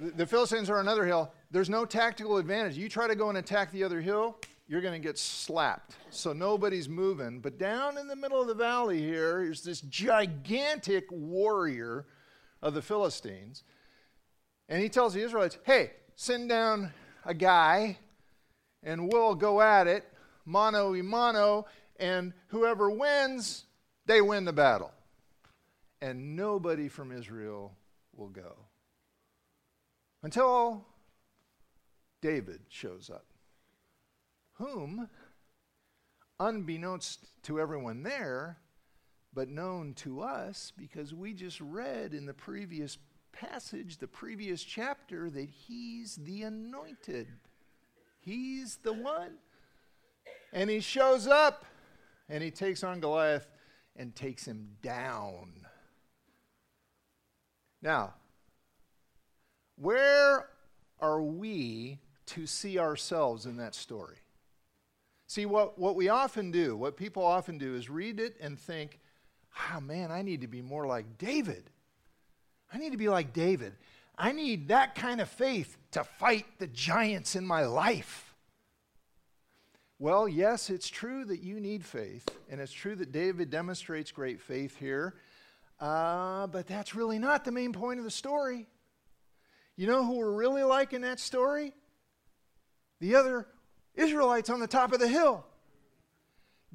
the 0.00 0.26
Philistines 0.26 0.70
are 0.70 0.76
on 0.76 0.80
another 0.80 1.04
hill 1.04 1.30
there's 1.56 1.70
no 1.70 1.86
tactical 1.86 2.36
advantage. 2.36 2.76
You 2.76 2.86
try 2.86 3.08
to 3.08 3.14
go 3.14 3.30
and 3.30 3.38
attack 3.38 3.72
the 3.72 3.82
other 3.82 4.02
hill, 4.02 4.36
you're 4.68 4.82
going 4.82 4.92
to 4.92 5.08
get 5.08 5.16
slapped. 5.16 5.96
So 6.10 6.34
nobody's 6.34 6.86
moving. 6.86 7.40
But 7.40 7.56
down 7.56 7.96
in 7.96 8.08
the 8.08 8.14
middle 8.14 8.38
of 8.38 8.46
the 8.46 8.54
valley 8.54 8.98
here 8.98 9.42
is 9.42 9.62
this 9.62 9.80
gigantic 9.80 11.06
warrior 11.10 12.04
of 12.60 12.74
the 12.74 12.82
Philistines. 12.82 13.64
And 14.68 14.82
he 14.82 14.90
tells 14.90 15.14
the 15.14 15.22
Israelites, 15.22 15.56
hey, 15.62 15.92
send 16.14 16.50
down 16.50 16.92
a 17.24 17.32
guy 17.32 17.96
and 18.82 19.10
we'll 19.10 19.34
go 19.34 19.62
at 19.62 19.86
it, 19.86 20.04
mano 20.44 20.94
a 20.94 21.02
mano, 21.02 21.64
and 21.98 22.34
whoever 22.48 22.90
wins, 22.90 23.64
they 24.04 24.20
win 24.20 24.44
the 24.44 24.52
battle. 24.52 24.92
And 26.02 26.36
nobody 26.36 26.88
from 26.88 27.12
Israel 27.12 27.72
will 28.14 28.28
go. 28.28 28.56
Until 30.22 30.84
David 32.20 32.60
shows 32.68 33.10
up, 33.10 33.26
whom, 34.54 35.08
unbeknownst 36.40 37.26
to 37.44 37.60
everyone 37.60 38.02
there, 38.02 38.58
but 39.32 39.48
known 39.48 39.92
to 39.94 40.22
us 40.22 40.72
because 40.76 41.12
we 41.12 41.34
just 41.34 41.60
read 41.60 42.14
in 42.14 42.26
the 42.26 42.34
previous 42.34 42.98
passage, 43.32 43.98
the 43.98 44.08
previous 44.08 44.62
chapter, 44.62 45.28
that 45.30 45.48
he's 45.48 46.16
the 46.16 46.42
anointed. 46.42 47.28
He's 48.20 48.76
the 48.76 48.94
one. 48.94 49.36
And 50.52 50.70
he 50.70 50.80
shows 50.80 51.26
up 51.26 51.66
and 52.28 52.42
he 52.42 52.50
takes 52.50 52.82
on 52.82 53.00
Goliath 53.00 53.46
and 53.94 54.14
takes 54.14 54.46
him 54.46 54.70
down. 54.82 55.52
Now, 57.82 58.14
where 59.76 60.48
are 60.98 61.22
we 61.22 62.00
to 62.26 62.46
see 62.46 62.78
ourselves 62.78 63.46
in 63.46 63.56
that 63.56 63.74
story? 63.74 64.16
See, 65.26 65.46
what, 65.46 65.78
what 65.78 65.96
we 65.96 66.08
often 66.08 66.50
do, 66.50 66.76
what 66.76 66.96
people 66.96 67.24
often 67.24 67.58
do, 67.58 67.74
is 67.74 67.90
read 67.90 68.20
it 68.20 68.36
and 68.40 68.58
think, 68.58 69.00
oh 69.72 69.80
man, 69.80 70.12
I 70.12 70.22
need 70.22 70.42
to 70.42 70.46
be 70.46 70.62
more 70.62 70.86
like 70.86 71.18
David. 71.18 71.70
I 72.72 72.78
need 72.78 72.92
to 72.92 72.98
be 72.98 73.08
like 73.08 73.32
David. 73.32 73.74
I 74.18 74.32
need 74.32 74.68
that 74.68 74.94
kind 74.94 75.20
of 75.20 75.28
faith 75.28 75.76
to 75.92 76.04
fight 76.04 76.46
the 76.58 76.66
giants 76.68 77.36
in 77.36 77.46
my 77.46 77.64
life. 77.64 78.34
Well, 79.98 80.28
yes, 80.28 80.70
it's 80.70 80.88
true 80.88 81.24
that 81.24 81.42
you 81.42 81.58
need 81.58 81.84
faith, 81.84 82.28
and 82.50 82.60
it's 82.60 82.72
true 82.72 82.94
that 82.96 83.12
David 83.12 83.50
demonstrates 83.50 84.12
great 84.12 84.40
faith 84.40 84.76
here, 84.76 85.14
uh, 85.80 86.46
but 86.48 86.66
that's 86.66 86.94
really 86.94 87.18
not 87.18 87.44
the 87.44 87.52
main 87.52 87.72
point 87.72 87.98
of 87.98 88.04
the 88.04 88.10
story. 88.10 88.66
You 89.74 89.86
know 89.86 90.04
who 90.04 90.16
we're 90.16 90.32
really 90.32 90.62
like 90.62 90.92
in 90.92 91.02
that 91.02 91.18
story? 91.18 91.72
The 93.00 93.14
other 93.14 93.46
Israelites 93.94 94.50
on 94.50 94.60
the 94.60 94.66
top 94.66 94.92
of 94.92 95.00
the 95.00 95.08
hill, 95.08 95.44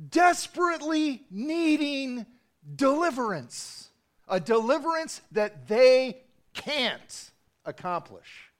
desperately 0.09 1.23
needing 1.29 2.25
deliverance, 2.75 3.89
a 4.27 4.39
deliverance 4.39 5.21
that 5.31 5.67
they 5.67 6.21
can't 6.53 7.31
accomplish. 7.65 8.51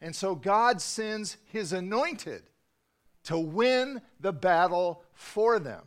And 0.00 0.14
so 0.14 0.34
God 0.34 0.80
sends 0.80 1.36
his 1.46 1.72
anointed 1.72 2.42
to 3.24 3.38
win 3.38 4.00
the 4.20 4.32
battle 4.32 5.02
for 5.12 5.58
them. 5.58 5.82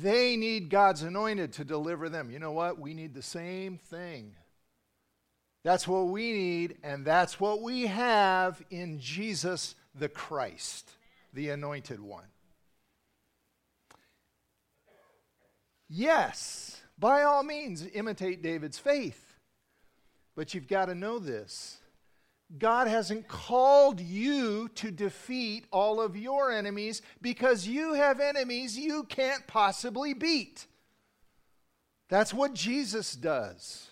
They 0.00 0.36
need 0.36 0.70
God's 0.70 1.02
anointed 1.02 1.52
to 1.54 1.64
deliver 1.64 2.08
them. 2.08 2.30
You 2.30 2.38
know 2.38 2.52
what? 2.52 2.78
We 2.78 2.94
need 2.94 3.14
the 3.14 3.22
same 3.22 3.78
thing. 3.78 4.34
That's 5.64 5.86
what 5.86 6.08
we 6.08 6.32
need, 6.32 6.78
and 6.82 7.04
that's 7.04 7.38
what 7.38 7.62
we 7.62 7.86
have 7.86 8.62
in 8.70 8.98
Jesus 8.98 9.74
the 9.94 10.08
Christ, 10.08 10.90
the 11.32 11.50
anointed 11.50 12.00
one. 12.00 12.24
Yes, 15.88 16.80
by 16.98 17.22
all 17.22 17.42
means, 17.42 17.86
imitate 17.94 18.42
David's 18.42 18.78
faith. 18.78 19.34
But 20.34 20.54
you've 20.54 20.68
got 20.68 20.86
to 20.86 20.94
know 20.94 21.18
this 21.18 21.78
God 22.58 22.88
hasn't 22.88 23.28
called 23.28 24.00
you 24.00 24.68
to 24.74 24.90
defeat 24.90 25.66
all 25.70 26.00
of 26.00 26.16
your 26.16 26.50
enemies 26.50 27.02
because 27.20 27.66
you 27.66 27.94
have 27.94 28.20
enemies 28.20 28.78
you 28.78 29.04
can't 29.04 29.46
possibly 29.46 30.12
beat. 30.14 30.66
That's 32.08 32.34
what 32.34 32.52
Jesus 32.52 33.14
does. 33.14 33.88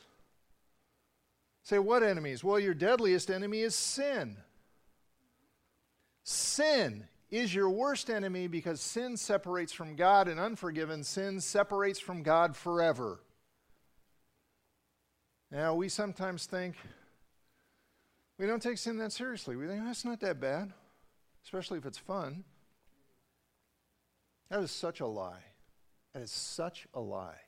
Say, 1.70 1.78
what 1.78 2.02
enemies? 2.02 2.42
Well, 2.42 2.58
your 2.58 2.74
deadliest 2.74 3.30
enemy 3.30 3.60
is 3.60 3.76
sin. 3.76 4.38
Sin 6.24 7.06
is 7.30 7.54
your 7.54 7.70
worst 7.70 8.10
enemy 8.10 8.48
because 8.48 8.80
sin 8.80 9.16
separates 9.16 9.72
from 9.72 9.94
God, 9.94 10.26
and 10.26 10.40
unforgiven 10.40 11.04
sin 11.04 11.40
separates 11.40 12.00
from 12.00 12.24
God 12.24 12.56
forever. 12.56 13.20
Now, 15.52 15.76
we 15.76 15.88
sometimes 15.88 16.44
think 16.44 16.74
we 18.36 18.48
don't 18.48 18.60
take 18.60 18.78
sin 18.78 18.98
that 18.98 19.12
seriously. 19.12 19.54
We 19.54 19.68
think 19.68 19.84
that's 19.84 20.04
not 20.04 20.18
that 20.22 20.40
bad, 20.40 20.72
especially 21.44 21.78
if 21.78 21.86
it's 21.86 21.98
fun. 21.98 22.42
That 24.50 24.58
is 24.58 24.72
such 24.72 24.98
a 24.98 25.06
lie. 25.06 25.44
That 26.14 26.22
is 26.22 26.32
such 26.32 26.88
a 26.94 27.00
lie. 27.00 27.38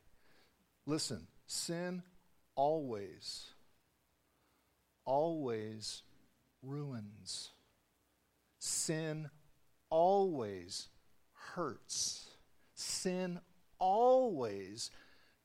Listen, 0.86 1.26
sin 1.48 2.04
always, 2.54 3.48
always 5.04 6.02
ruins. 6.62 7.50
Sin 8.58 9.30
always 9.90 10.88
hurts. 11.54 12.28
Sin 12.74 13.40
always 13.78 14.90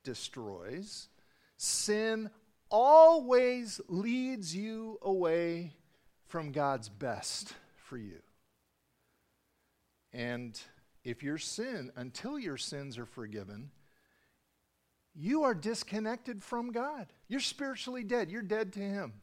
destroys. 0.04 1.10
Sin 1.58 2.30
always 2.70 3.82
leads 3.88 4.56
you 4.56 5.00
away 5.02 5.74
from 6.28 6.52
God's 6.52 6.90
best 6.90 7.54
for 7.76 7.98
you. 7.98 8.22
And 10.14 10.60
if 11.04 11.24
your 11.24 11.38
sin, 11.38 11.92
until 11.96 12.38
your 12.38 12.58
sins 12.58 12.98
are 12.98 13.06
forgiven, 13.06 13.72
you 15.16 15.44
are 15.44 15.56
disconnected 15.56 16.44
from 16.44 16.72
God. 16.72 17.08
You're 17.28 17.40
spiritually 17.40 18.04
dead. 18.04 18.30
You're 18.30 18.42
dead 18.42 18.74
to 18.74 18.80
Him. 18.80 19.14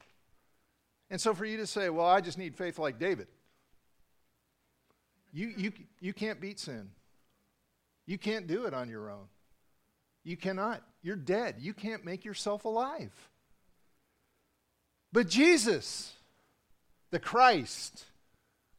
And 1.10 1.20
so 1.20 1.34
for 1.34 1.44
you 1.44 1.58
to 1.58 1.66
say, 1.66 1.90
well, 1.90 2.06
I 2.06 2.20
just 2.20 2.38
need 2.38 2.56
faith 2.56 2.78
like 2.78 2.98
David, 2.98 3.28
you, 5.32 5.52
you, 5.56 5.72
you 6.00 6.12
can't 6.12 6.40
beat 6.40 6.60
sin. 6.60 6.90
You 8.06 8.18
can't 8.18 8.46
do 8.46 8.66
it 8.66 8.74
on 8.74 8.88
your 8.88 9.10
own. 9.10 9.26
You 10.22 10.36
cannot. 10.36 10.82
You're 11.02 11.16
dead. 11.16 11.56
You 11.58 11.74
can't 11.74 12.04
make 12.04 12.24
yourself 12.24 12.64
alive. 12.64 13.12
But 15.12 15.28
Jesus, 15.28 16.12
the 17.10 17.18
Christ, 17.18 18.04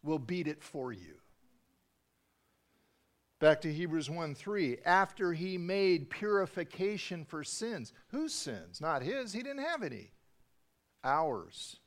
will 0.03 0.19
beat 0.19 0.47
it 0.47 0.63
for 0.63 0.91
you. 0.91 1.15
Back 3.39 3.61
to 3.61 3.73
Hebrews 3.73 4.09
1 4.09 4.33
3. 4.35 4.77
After 4.85 5.33
he 5.33 5.57
made 5.57 6.09
purification 6.09 7.25
for 7.25 7.43
sins. 7.43 7.93
Whose 8.09 8.33
sins? 8.33 8.79
Not 8.79 9.01
his. 9.01 9.33
He 9.33 9.43
didn't 9.43 9.63
have 9.63 9.83
any. 9.83 10.11
Ours. 11.03 11.77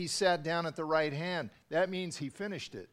He 0.00 0.06
sat 0.06 0.42
down 0.42 0.64
at 0.64 0.76
the 0.76 0.84
right 0.86 1.12
hand. 1.12 1.50
That 1.68 1.90
means 1.90 2.16
he 2.16 2.30
finished 2.30 2.74
it. 2.74 2.88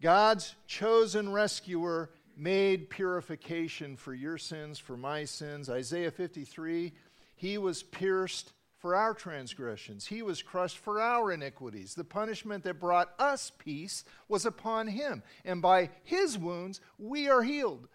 God's 0.00 0.54
chosen 0.68 1.32
rescuer 1.32 2.10
made 2.36 2.88
purification 2.88 3.96
for 3.96 4.14
your 4.14 4.38
sins, 4.38 4.78
for 4.78 4.96
my 4.96 5.24
sins. 5.24 5.68
Isaiah 5.68 6.12
53 6.12 6.92
He 7.34 7.58
was 7.58 7.82
pierced 7.82 8.52
for 8.78 8.94
our 8.94 9.14
transgressions, 9.14 10.06
He 10.06 10.22
was 10.22 10.42
crushed 10.42 10.78
for 10.78 11.00
our 11.00 11.32
iniquities. 11.32 11.96
The 11.96 12.04
punishment 12.04 12.62
that 12.62 12.78
brought 12.78 13.12
us 13.18 13.50
peace 13.58 14.04
was 14.28 14.46
upon 14.46 14.86
Him, 14.86 15.24
and 15.44 15.60
by 15.60 15.90
His 16.04 16.38
wounds 16.38 16.80
we 17.00 17.28
are 17.28 17.42
healed. 17.42 17.88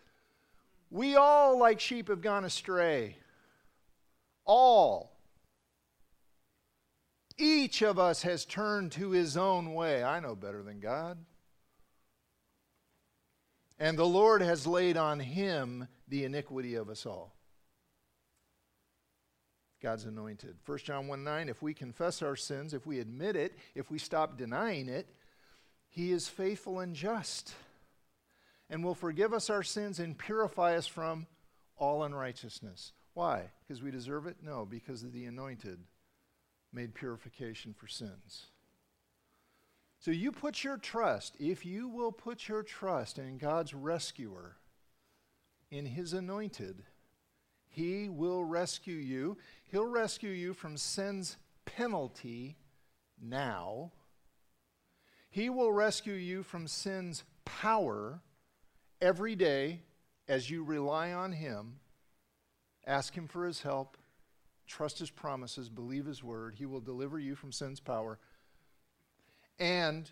We 0.89 1.15
all, 1.15 1.57
like 1.57 1.79
sheep, 1.79 2.09
have 2.09 2.19
gone 2.19 2.43
astray. 2.43 3.15
All. 4.43 5.16
Each 7.37 7.81
of 7.81 7.99
us 7.99 8.23
has 8.23 8.45
turned 8.45 8.91
to 8.93 9.11
his 9.11 9.37
own 9.37 9.73
way. 9.73 10.03
I 10.03 10.19
know 10.19 10.35
better 10.35 10.63
than 10.63 10.79
God. 10.79 11.17
And 13.79 13.97
the 13.97 14.05
Lord 14.05 14.41
has 14.41 14.65
laid 14.65 14.97
on 14.97 15.19
him 15.19 15.87
the 16.07 16.23
iniquity 16.23 16.75
of 16.75 16.89
us 16.89 17.05
all. 17.05 17.35
God's 19.81 20.05
anointed. 20.05 20.55
1 20.65 20.77
John 20.79 21.07
1 21.07 21.23
9, 21.23 21.49
if 21.49 21.61
we 21.61 21.75
confess 21.75 22.23
our 22.23 22.35
sins, 22.35 22.73
if 22.73 22.87
we 22.87 22.99
admit 22.99 23.35
it, 23.35 23.55
if 23.75 23.91
we 23.91 23.99
stop 23.99 24.35
denying 24.35 24.89
it, 24.89 25.07
he 25.89 26.11
is 26.11 26.27
faithful 26.27 26.79
and 26.79 26.95
just 26.95 27.53
and 28.69 28.83
will 28.83 28.95
forgive 28.95 29.33
us 29.33 29.49
our 29.49 29.63
sins 29.63 29.99
and 29.99 30.17
purify 30.17 30.75
us 30.75 30.87
from 30.87 31.27
all 31.77 32.03
unrighteousness. 32.03 32.93
Why? 33.13 33.51
Because 33.61 33.83
we 33.83 33.91
deserve 33.91 34.25
it? 34.25 34.37
No, 34.41 34.65
because 34.65 35.03
of 35.03 35.13
the 35.13 35.25
anointed 35.25 35.79
made 36.77 36.93
purification 36.93 37.73
for 37.73 37.87
sins. 37.87 38.45
So 39.99 40.11
you 40.11 40.31
put 40.31 40.63
your 40.63 40.77
trust, 40.77 41.35
if 41.39 41.65
you 41.65 41.87
will 41.87 42.11
put 42.11 42.47
your 42.47 42.61
trust 42.61 43.17
in 43.17 43.39
God's 43.39 43.73
rescuer, 43.73 44.57
in 45.71 45.87
his 45.87 46.13
anointed, 46.13 46.83
he 47.67 48.09
will 48.09 48.43
rescue 48.43 48.95
you. 48.95 49.37
He'll 49.63 49.87
rescue 49.87 50.29
you 50.29 50.53
from 50.53 50.77
sin's 50.77 51.37
penalty 51.65 52.57
now. 53.19 53.91
He 55.31 55.49
will 55.49 55.71
rescue 55.71 56.13
you 56.13 56.43
from 56.43 56.67
sin's 56.67 57.23
power 57.43 58.21
every 59.01 59.35
day 59.35 59.81
as 60.27 60.49
you 60.51 60.63
rely 60.63 61.11
on 61.11 61.31
him. 61.31 61.79
Ask 62.85 63.15
him 63.15 63.27
for 63.27 63.45
his 63.45 63.63
help. 63.63 63.96
Trust 64.67 64.99
his 64.99 65.09
promises. 65.09 65.69
Believe 65.69 66.05
his 66.05 66.23
word. 66.23 66.55
He 66.55 66.65
will 66.65 66.81
deliver 66.81 67.17
you 67.17 67.35
from 67.35 67.51
sin's 67.51 67.79
power. 67.79 68.19
And 69.59 70.11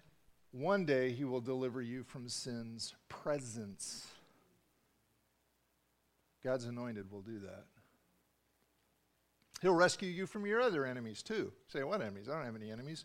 one 0.51 0.85
day 0.85 1.11
he 1.11 1.25
will 1.25 1.41
deliver 1.41 1.81
you 1.81 2.03
from 2.03 2.29
sin's 2.29 2.95
presence. 3.09 4.07
God's 6.43 6.65
anointed 6.65 7.11
will 7.11 7.21
do 7.21 7.39
that. 7.39 7.65
He'll 9.61 9.73
rescue 9.73 10.09
you 10.09 10.27
from 10.27 10.45
your 10.45 10.61
other 10.61 10.85
enemies 10.85 11.23
too. 11.23 11.51
Say, 11.67 11.83
what 11.83 12.01
enemies? 12.01 12.29
I 12.29 12.35
don't 12.35 12.45
have 12.45 12.55
any 12.55 12.71
enemies. 12.71 13.03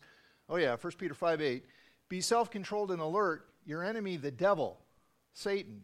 Oh, 0.48 0.56
yeah, 0.56 0.76
1 0.76 0.92
Peter 0.98 1.14
5 1.14 1.40
8. 1.40 1.64
Be 2.08 2.20
self 2.20 2.50
controlled 2.50 2.90
and 2.90 3.00
alert. 3.00 3.46
Your 3.64 3.84
enemy, 3.84 4.16
the 4.16 4.30
devil, 4.30 4.80
Satan, 5.32 5.82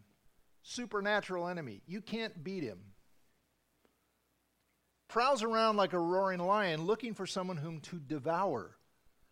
supernatural 0.61 1.47
enemy. 1.47 1.81
You 1.87 2.01
can't 2.01 2.43
beat 2.43 2.63
him. 2.63 2.79
Prowls 5.07 5.43
around 5.43 5.77
like 5.77 5.93
a 5.93 5.99
roaring 5.99 6.39
lion 6.39 6.85
looking 6.85 7.13
for 7.13 7.25
someone 7.25 7.57
whom 7.57 7.79
to 7.81 7.97
devour. 7.97 8.75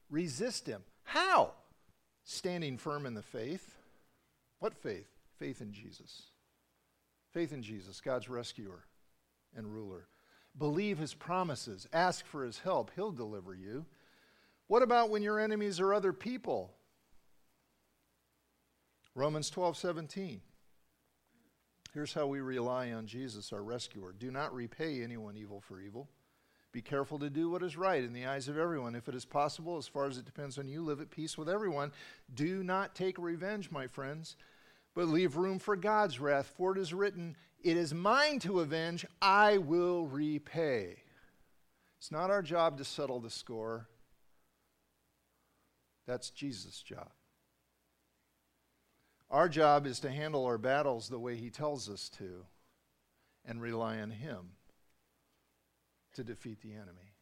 Resist 0.09 0.67
him. 0.67 0.83
How? 1.03 1.51
Standing 2.23 2.77
firm 2.77 3.05
in 3.05 3.13
the 3.13 3.21
faith. 3.21 3.75
What 4.59 4.73
faith? 4.73 5.07
Faith 5.37 5.61
in 5.61 5.73
Jesus. 5.73 6.23
Faith 7.31 7.51
in 7.51 7.61
Jesus, 7.61 7.99
God's 7.99 8.29
rescuer 8.29 8.85
and 9.55 9.67
ruler. 9.67 10.07
Believe 10.57 10.97
his 10.97 11.13
promises. 11.13 11.87
Ask 11.91 12.25
for 12.25 12.45
his 12.45 12.59
help. 12.59 12.91
He'll 12.95 13.11
deliver 13.11 13.53
you. 13.53 13.85
What 14.67 14.83
about 14.83 15.09
when 15.09 15.21
your 15.21 15.39
enemies 15.39 15.79
are 15.81 15.93
other 15.93 16.13
people? 16.13 16.71
Romans 19.13 19.49
12, 19.49 19.77
17. 19.77 20.41
Here's 21.95 22.13
how 22.13 22.27
we 22.27 22.41
rely 22.41 22.91
on 22.91 23.07
Jesus, 23.07 23.53
our 23.53 23.63
rescuer. 23.63 24.11
Do 24.11 24.29
not 24.29 24.53
repay 24.53 25.01
anyone 25.01 25.37
evil 25.37 25.61
for 25.61 25.79
evil. 25.79 26.09
Be 26.73 26.81
careful 26.81 27.17
to 27.19 27.29
do 27.29 27.49
what 27.49 27.63
is 27.63 27.77
right 27.77 28.03
in 28.03 28.11
the 28.11 28.25
eyes 28.25 28.49
of 28.49 28.57
everyone. 28.57 28.95
If 28.95 29.07
it 29.07 29.15
is 29.15 29.23
possible, 29.23 29.77
as 29.77 29.87
far 29.87 30.05
as 30.05 30.17
it 30.17 30.25
depends 30.25 30.57
on 30.57 30.67
you, 30.67 30.83
live 30.83 30.99
at 30.99 31.09
peace 31.09 31.37
with 31.37 31.47
everyone. 31.47 31.93
Do 32.33 32.65
not 32.65 32.95
take 32.95 33.17
revenge, 33.17 33.71
my 33.71 33.87
friends, 33.87 34.35
but 34.93 35.07
leave 35.07 35.37
room 35.37 35.57
for 35.57 35.77
God's 35.77 36.19
wrath, 36.19 36.51
for 36.57 36.73
it 36.75 36.81
is 36.81 36.93
written, 36.93 37.37
It 37.63 37.77
is 37.77 37.93
mine 37.93 38.39
to 38.39 38.59
avenge, 38.59 39.05
I 39.21 39.59
will 39.59 40.05
repay. 40.05 40.97
It's 41.97 42.11
not 42.11 42.29
our 42.29 42.41
job 42.41 42.77
to 42.79 42.83
settle 42.83 43.21
the 43.21 43.29
score. 43.29 43.87
That's 46.05 46.29
Jesus' 46.29 46.81
job. 46.81 47.07
Our 49.29 49.49
job 49.49 49.87
is 49.87 49.99
to 50.01 50.11
handle 50.11 50.45
our 50.45 50.57
battles 50.57 51.09
the 51.09 51.19
way 51.19 51.35
He 51.35 51.49
tells 51.49 51.89
us 51.89 52.09
to 52.17 52.45
and 53.45 53.61
rely 53.61 53.99
on 53.99 54.11
Him 54.11 54.51
to 56.13 56.23
defeat 56.23 56.61
the 56.61 56.73
enemy. 56.73 57.13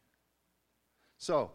So, 1.18 1.50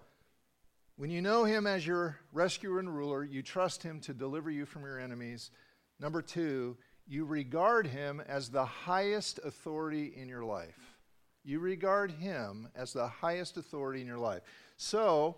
when 0.96 1.10
you 1.10 1.22
know 1.22 1.46
Him 1.46 1.66
as 1.66 1.86
your 1.86 2.18
rescuer 2.34 2.80
and 2.80 2.94
ruler, 2.94 3.24
you 3.24 3.42
trust 3.42 3.84
Him 3.84 4.00
to 4.02 4.14
deliver 4.14 4.50
you 4.50 4.66
from 4.66 4.84
your 4.84 5.00
enemies. 5.00 5.52
Number 6.00 6.22
two, 6.22 6.78
you 7.08 7.26
regard 7.26 7.88
Him 7.88 8.22
as 8.28 8.50
the 8.50 8.66
highest 8.66 9.40
authority 9.44 10.14
in 10.16 10.28
your 10.28 10.44
life. 10.44 10.98
You 11.44 11.60
regard 11.60 12.12
Him 12.12 12.68
as 12.76 12.94
the 12.94 13.08
highest 13.08 13.58
authority 13.58 14.02
in 14.02 14.08
your 14.08 14.18
life. 14.18 14.42
So, 14.78 15.38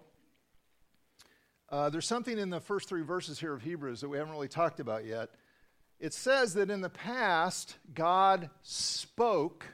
uh, 1.72 1.90
there's 1.90 2.06
something 2.06 2.38
in 2.38 2.50
the 2.50 2.60
first 2.60 2.90
three 2.90 3.02
verses 3.02 3.40
here 3.40 3.54
of 3.54 3.62
Hebrews 3.62 4.02
that 4.02 4.10
we 4.10 4.18
haven't 4.18 4.34
really 4.34 4.48
talked 4.48 4.80
about 4.80 5.06
yet. 5.06 5.30
It 6.00 6.14
says 6.14 6.54
that 6.56 6.70
in 6.70 6.82
the 6.82 6.90
past, 6.90 7.78
God 7.94 8.50
spoke 8.62 9.66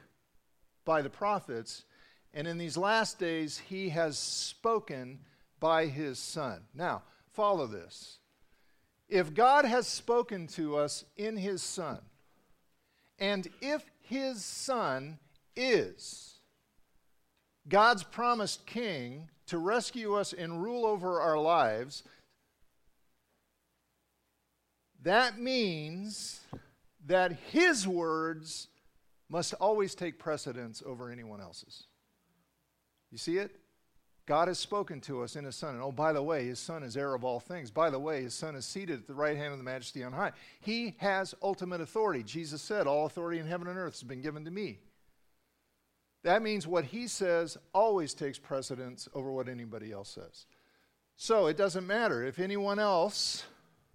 by 0.84 1.02
the 1.02 1.10
prophets, 1.10 1.84
and 2.32 2.46
in 2.46 2.56
these 2.56 2.76
last 2.76 3.18
days, 3.18 3.58
he 3.58 3.88
has 3.88 4.16
spoken 4.16 5.20
by 5.58 5.86
his 5.86 6.18
Son. 6.18 6.60
Now, 6.74 7.02
follow 7.32 7.66
this. 7.66 8.18
If 9.08 9.34
God 9.34 9.64
has 9.64 9.86
spoken 9.88 10.46
to 10.48 10.76
us 10.76 11.04
in 11.16 11.36
his 11.36 11.62
Son, 11.62 11.98
and 13.18 13.48
if 13.60 13.84
his 14.02 14.44
Son 14.44 15.18
is 15.56 16.38
God's 17.68 18.02
promised 18.02 18.64
king 18.64 19.28
to 19.48 19.58
rescue 19.58 20.14
us 20.14 20.32
and 20.32 20.62
rule 20.62 20.86
over 20.86 21.20
our 21.20 21.38
lives, 21.38 22.04
that 25.02 25.38
means 25.38 26.40
that 27.06 27.32
his 27.50 27.86
words 27.86 28.68
must 29.28 29.54
always 29.54 29.94
take 29.94 30.18
precedence 30.18 30.82
over 30.84 31.10
anyone 31.10 31.40
else's. 31.40 31.84
You 33.10 33.18
see 33.18 33.38
it? 33.38 33.56
God 34.26 34.48
has 34.48 34.58
spoken 34.58 35.00
to 35.02 35.22
us 35.22 35.36
in 35.36 35.44
his 35.44 35.56
Son. 35.56 35.74
And 35.74 35.82
oh, 35.82 35.90
by 35.90 36.12
the 36.12 36.22
way, 36.22 36.44
his 36.44 36.58
Son 36.58 36.82
is 36.82 36.98
heir 36.98 37.14
of 37.14 37.24
all 37.24 37.40
things. 37.40 37.70
By 37.70 37.88
the 37.88 37.98
way, 37.98 38.22
his 38.22 38.34
Son 38.34 38.54
is 38.54 38.66
seated 38.66 39.00
at 39.00 39.06
the 39.06 39.14
right 39.14 39.38
hand 39.38 39.52
of 39.52 39.58
the 39.58 39.64
majesty 39.64 40.04
on 40.04 40.12
high. 40.12 40.32
He 40.60 40.94
has 40.98 41.34
ultimate 41.42 41.80
authority. 41.80 42.22
Jesus 42.22 42.60
said, 42.60 42.86
All 42.86 43.06
authority 43.06 43.38
in 43.38 43.46
heaven 43.46 43.68
and 43.68 43.78
earth 43.78 43.94
has 43.94 44.02
been 44.02 44.20
given 44.20 44.44
to 44.44 44.50
me. 44.50 44.80
That 46.24 46.42
means 46.42 46.66
what 46.66 46.86
he 46.86 47.06
says 47.06 47.56
always 47.72 48.14
takes 48.14 48.38
precedence 48.38 49.08
over 49.14 49.30
what 49.30 49.48
anybody 49.48 49.92
else 49.92 50.10
says. 50.10 50.46
So 51.16 51.46
it 51.46 51.56
doesn't 51.56 51.86
matter 51.86 52.24
if 52.24 52.38
anyone 52.38 52.78
else 52.78 53.44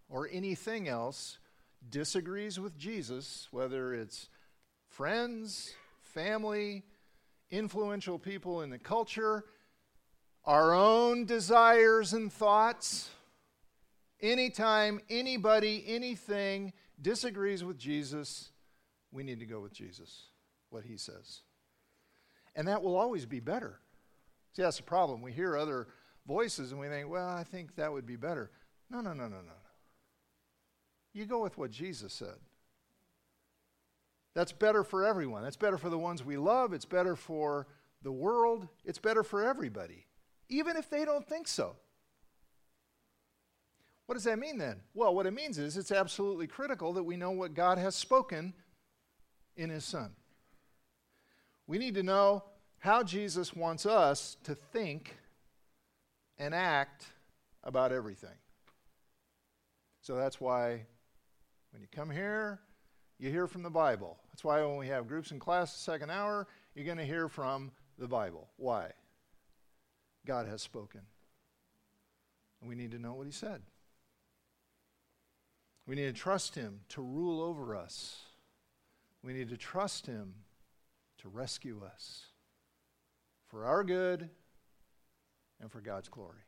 or 0.10 0.30
anything 0.32 0.88
else 0.88 1.38
disagrees 1.90 2.60
with 2.60 2.78
Jesus, 2.78 3.48
whether 3.52 3.94
it's 3.94 4.30
friends, 4.88 5.74
family, 6.02 6.84
influential 7.50 8.20
people 8.20 8.62
in 8.62 8.70
the 8.70 8.80
culture, 8.80 9.46
our 10.46 10.74
own 10.74 11.26
desires 11.26 12.14
and 12.14 12.32
thoughts. 12.32 13.10
Anytime 14.22 15.02
anybody, 15.10 15.84
anything 15.88 16.74
disagrees 17.02 17.64
with 17.64 17.78
Jesus, 17.78 18.52
we 19.12 19.24
need 19.24 19.40
to 19.40 19.46
go 19.46 19.60
with 19.60 19.74
Jesus, 19.74 20.28
what 20.70 20.84
he 20.84 20.98
says. 20.98 21.42
And 22.56 22.68
that 22.68 22.84
will 22.84 22.96
always 22.96 23.26
be 23.26 23.40
better. 23.40 23.80
See, 24.56 24.62
that's 24.62 24.78
the 24.78 24.84
problem. 24.84 25.22
We 25.22 25.32
hear 25.32 25.58
other 25.58 25.88
voices 26.28 26.72
and 26.72 26.80
we 26.80 26.88
think, 26.88 27.10
well, 27.10 27.28
I 27.28 27.44
think 27.44 27.76
that 27.76 27.92
would 27.92 28.06
be 28.06 28.16
better. 28.16 28.52
No, 28.90 29.02
no, 29.02 29.14
no, 29.14 29.28
no, 29.28 29.42
no. 29.42 29.54
You 31.14 31.26
go 31.26 31.42
with 31.42 31.58
what 31.58 31.72
Jesus 31.72 32.14
said. 32.14 32.36
That's 34.36 34.52
better 34.52 34.84
for 34.84 35.06
everyone. 35.06 35.44
That's 35.44 35.58
better 35.58 35.78
for 35.78 35.90
the 35.90 35.98
ones 35.98 36.24
we 36.24 36.38
love. 36.38 36.74
It's 36.74 36.86
better 36.86 37.16
for 37.16 37.68
the 38.02 38.12
world. 38.12 38.68
It's 38.84 38.98
better 38.98 39.24
for 39.24 39.44
everybody, 39.44 40.06
even 40.50 40.76
if 40.76 40.90
they 40.90 41.06
don't 41.06 41.28
think 41.28 41.48
so. 41.48 41.76
What 44.06 44.16
does 44.16 44.26
that 44.26 44.40
mean 44.40 44.58
then? 44.58 44.82
Well, 44.94 45.16
what 45.16 45.28
it 45.28 45.34
means 45.34 45.58
is 45.58 45.78
it's 45.78 45.92
absolutely 45.92 46.48
critical 46.48 46.94
that 46.94 47.04
we 47.04 47.16
know 47.16 47.32
what 47.32 47.54
God 47.54 47.78
has 47.78 47.96
spoken 47.96 48.54
in 49.56 49.70
His 49.70 49.86
Son. 49.86 50.12
We 51.74 51.80
need 51.80 51.96
to 51.96 52.04
know 52.04 52.44
how 52.78 53.02
Jesus 53.02 53.56
wants 53.56 53.88
us 53.88 54.38
to 54.44 54.54
think 54.54 55.18
and 56.38 56.54
act 56.54 57.08
about 57.64 57.92
everything. 57.92 58.38
So 60.00 60.16
that's 60.16 60.40
why 60.40 60.86
when 61.72 61.82
you 61.82 61.88
come 61.92 62.12
here, 62.12 62.60
you 63.18 63.32
hear 63.32 63.48
from 63.48 63.64
the 63.64 63.72
Bible. 63.72 64.20
That's 64.30 64.44
why 64.44 64.64
when 64.64 64.78
we 64.78 64.86
have 64.90 65.08
groups 65.08 65.32
in 65.32 65.40
class 65.40 65.74
the 65.74 65.80
second 65.80 66.12
hour, 66.12 66.48
you're 66.76 66.86
going 66.86 67.00
to 67.00 67.06
hear 67.06 67.28
from 67.28 67.72
the 67.98 68.08
Bible. 68.08 68.50
Why? 68.58 68.92
God 70.28 70.48
has 70.48 70.62
spoken. 70.62 71.02
And 72.62 72.70
we 72.70 72.76
need 72.76 72.92
to 72.92 73.00
know 73.00 73.16
what 73.16 73.26
he 73.26 73.34
said. 73.34 73.64
We 75.88 75.96
need 75.96 76.06
to 76.06 76.22
trust 76.22 76.54
him 76.54 76.82
to 76.90 77.02
rule 77.02 77.42
over 77.42 77.76
us. 77.76 78.22
We 79.24 79.34
need 79.34 79.50
to 79.50 79.58
trust 79.58 80.06
him 80.06 80.36
to 81.24 81.30
rescue 81.30 81.82
us 81.86 82.28
for 83.48 83.66
our 83.66 83.84
good 83.84 84.30
and 85.62 85.72
for 85.72 85.80
God's 85.80 86.10
glory. 86.10 86.44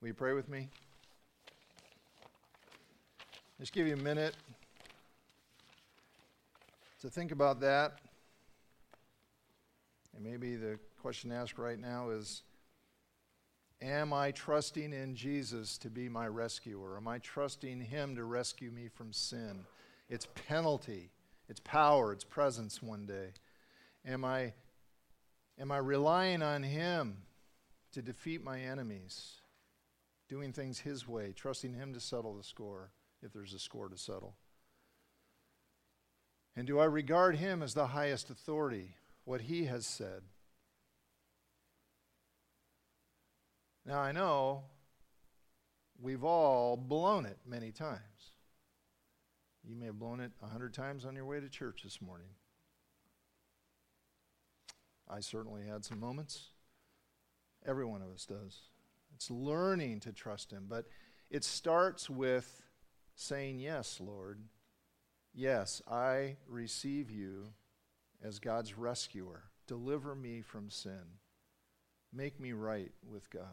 Will 0.00 0.08
you 0.08 0.14
pray 0.14 0.32
with 0.32 0.48
me? 0.48 0.68
Just 3.60 3.72
give 3.72 3.86
you 3.86 3.92
a 3.92 3.98
minute 3.98 4.34
to 7.02 7.10
think 7.10 7.30
about 7.30 7.60
that. 7.60 7.98
And 10.16 10.24
maybe 10.24 10.56
the 10.56 10.78
question 11.02 11.30
asked 11.30 11.58
right 11.58 11.78
now 11.78 12.10
is 12.10 12.42
Am 13.82 14.12
I 14.12 14.32
trusting 14.32 14.92
in 14.92 15.14
Jesus 15.14 15.78
to 15.78 15.90
be 15.90 16.08
my 16.08 16.26
rescuer? 16.26 16.96
Am 16.96 17.06
I 17.06 17.18
trusting 17.18 17.80
Him 17.80 18.16
to 18.16 18.24
rescue 18.24 18.70
me 18.70 18.88
from 18.88 19.12
sin, 19.12 19.66
its 20.08 20.26
penalty, 20.48 21.10
its 21.48 21.60
power, 21.60 22.12
its 22.12 22.24
presence 22.24 22.82
one 22.82 23.06
day? 23.06 23.32
Am 24.06 24.24
I, 24.24 24.52
am 25.58 25.72
I 25.72 25.78
relying 25.78 26.42
on 26.42 26.62
Him 26.62 27.18
to 27.92 28.02
defeat 28.02 28.44
my 28.44 28.60
enemies, 28.60 29.40
doing 30.28 30.52
things 30.52 30.80
His 30.80 31.08
way, 31.08 31.32
trusting 31.34 31.74
Him 31.74 31.94
to 31.94 32.00
settle 32.00 32.36
the 32.36 32.44
score 32.44 32.92
if 33.22 33.32
there's 33.32 33.54
a 33.54 33.58
score 33.58 33.88
to 33.88 33.96
settle? 33.96 34.36
And 36.54 36.66
do 36.66 36.78
I 36.78 36.84
regard 36.84 37.36
Him 37.36 37.62
as 37.62 37.74
the 37.74 37.88
highest 37.88 38.30
authority, 38.30 38.94
what 39.24 39.42
He 39.42 39.66
has 39.66 39.86
said? 39.86 40.22
Now, 43.86 44.00
I 44.00 44.12
know 44.12 44.64
we've 45.98 46.24
all 46.24 46.76
blown 46.76 47.24
it 47.24 47.38
many 47.46 47.72
times. 47.72 48.32
You 49.68 49.76
may 49.76 49.86
have 49.86 49.98
blown 49.98 50.20
it 50.20 50.32
a 50.42 50.46
hundred 50.46 50.72
times 50.72 51.04
on 51.04 51.14
your 51.14 51.26
way 51.26 51.40
to 51.40 51.48
church 51.48 51.82
this 51.84 52.00
morning. 52.00 52.28
I 55.06 55.20
certainly 55.20 55.66
had 55.66 55.84
some 55.84 56.00
moments. 56.00 56.52
Every 57.66 57.84
one 57.84 58.00
of 58.00 58.08
us 58.08 58.24
does. 58.24 58.62
It's 59.14 59.30
learning 59.30 60.00
to 60.00 60.12
trust 60.12 60.50
Him, 60.50 60.64
but 60.70 60.86
it 61.30 61.44
starts 61.44 62.08
with 62.08 62.62
saying, 63.14 63.60
Yes, 63.60 64.00
Lord. 64.00 64.40
Yes, 65.34 65.82
I 65.86 66.36
receive 66.48 67.10
you 67.10 67.52
as 68.24 68.38
God's 68.38 68.78
rescuer. 68.78 69.44
Deliver 69.66 70.14
me 70.14 70.40
from 70.40 70.70
sin. 70.70 71.18
Make 72.10 72.40
me 72.40 72.52
right 72.52 72.92
with 73.06 73.28
God 73.28 73.44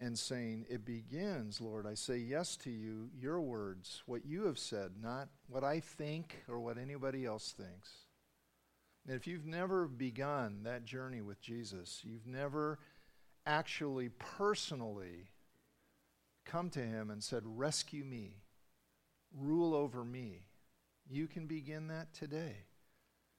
and 0.00 0.18
saying, 0.18 0.66
It 0.68 0.84
begins, 0.84 1.60
Lord, 1.60 1.86
I 1.86 1.94
say 1.94 2.16
yes 2.16 2.56
to 2.58 2.70
you, 2.70 3.10
your 3.18 3.40
words, 3.40 4.02
what 4.06 4.24
you 4.24 4.44
have 4.44 4.58
said, 4.58 4.92
not 5.00 5.28
what 5.48 5.62
I 5.64 5.80
think 5.80 6.42
or 6.48 6.58
what 6.60 6.78
anybody 6.78 7.26
else 7.26 7.52
thinks. 7.56 7.90
And 9.06 9.16
if 9.16 9.26
you've 9.26 9.46
never 9.46 9.86
begun 9.86 10.62
that 10.64 10.84
journey 10.84 11.20
with 11.20 11.40
Jesus, 11.40 12.00
you've 12.04 12.26
never 12.26 12.78
actually 13.46 14.08
personally 14.08 15.28
come 16.44 16.70
to 16.70 16.80
him 16.80 17.10
and 17.10 17.22
said, 17.22 17.42
Rescue 17.44 18.04
me, 18.04 18.38
rule 19.36 19.74
over 19.74 20.04
me, 20.04 20.46
you 21.08 21.26
can 21.26 21.46
begin 21.46 21.88
that 21.88 22.12
today. 22.14 22.56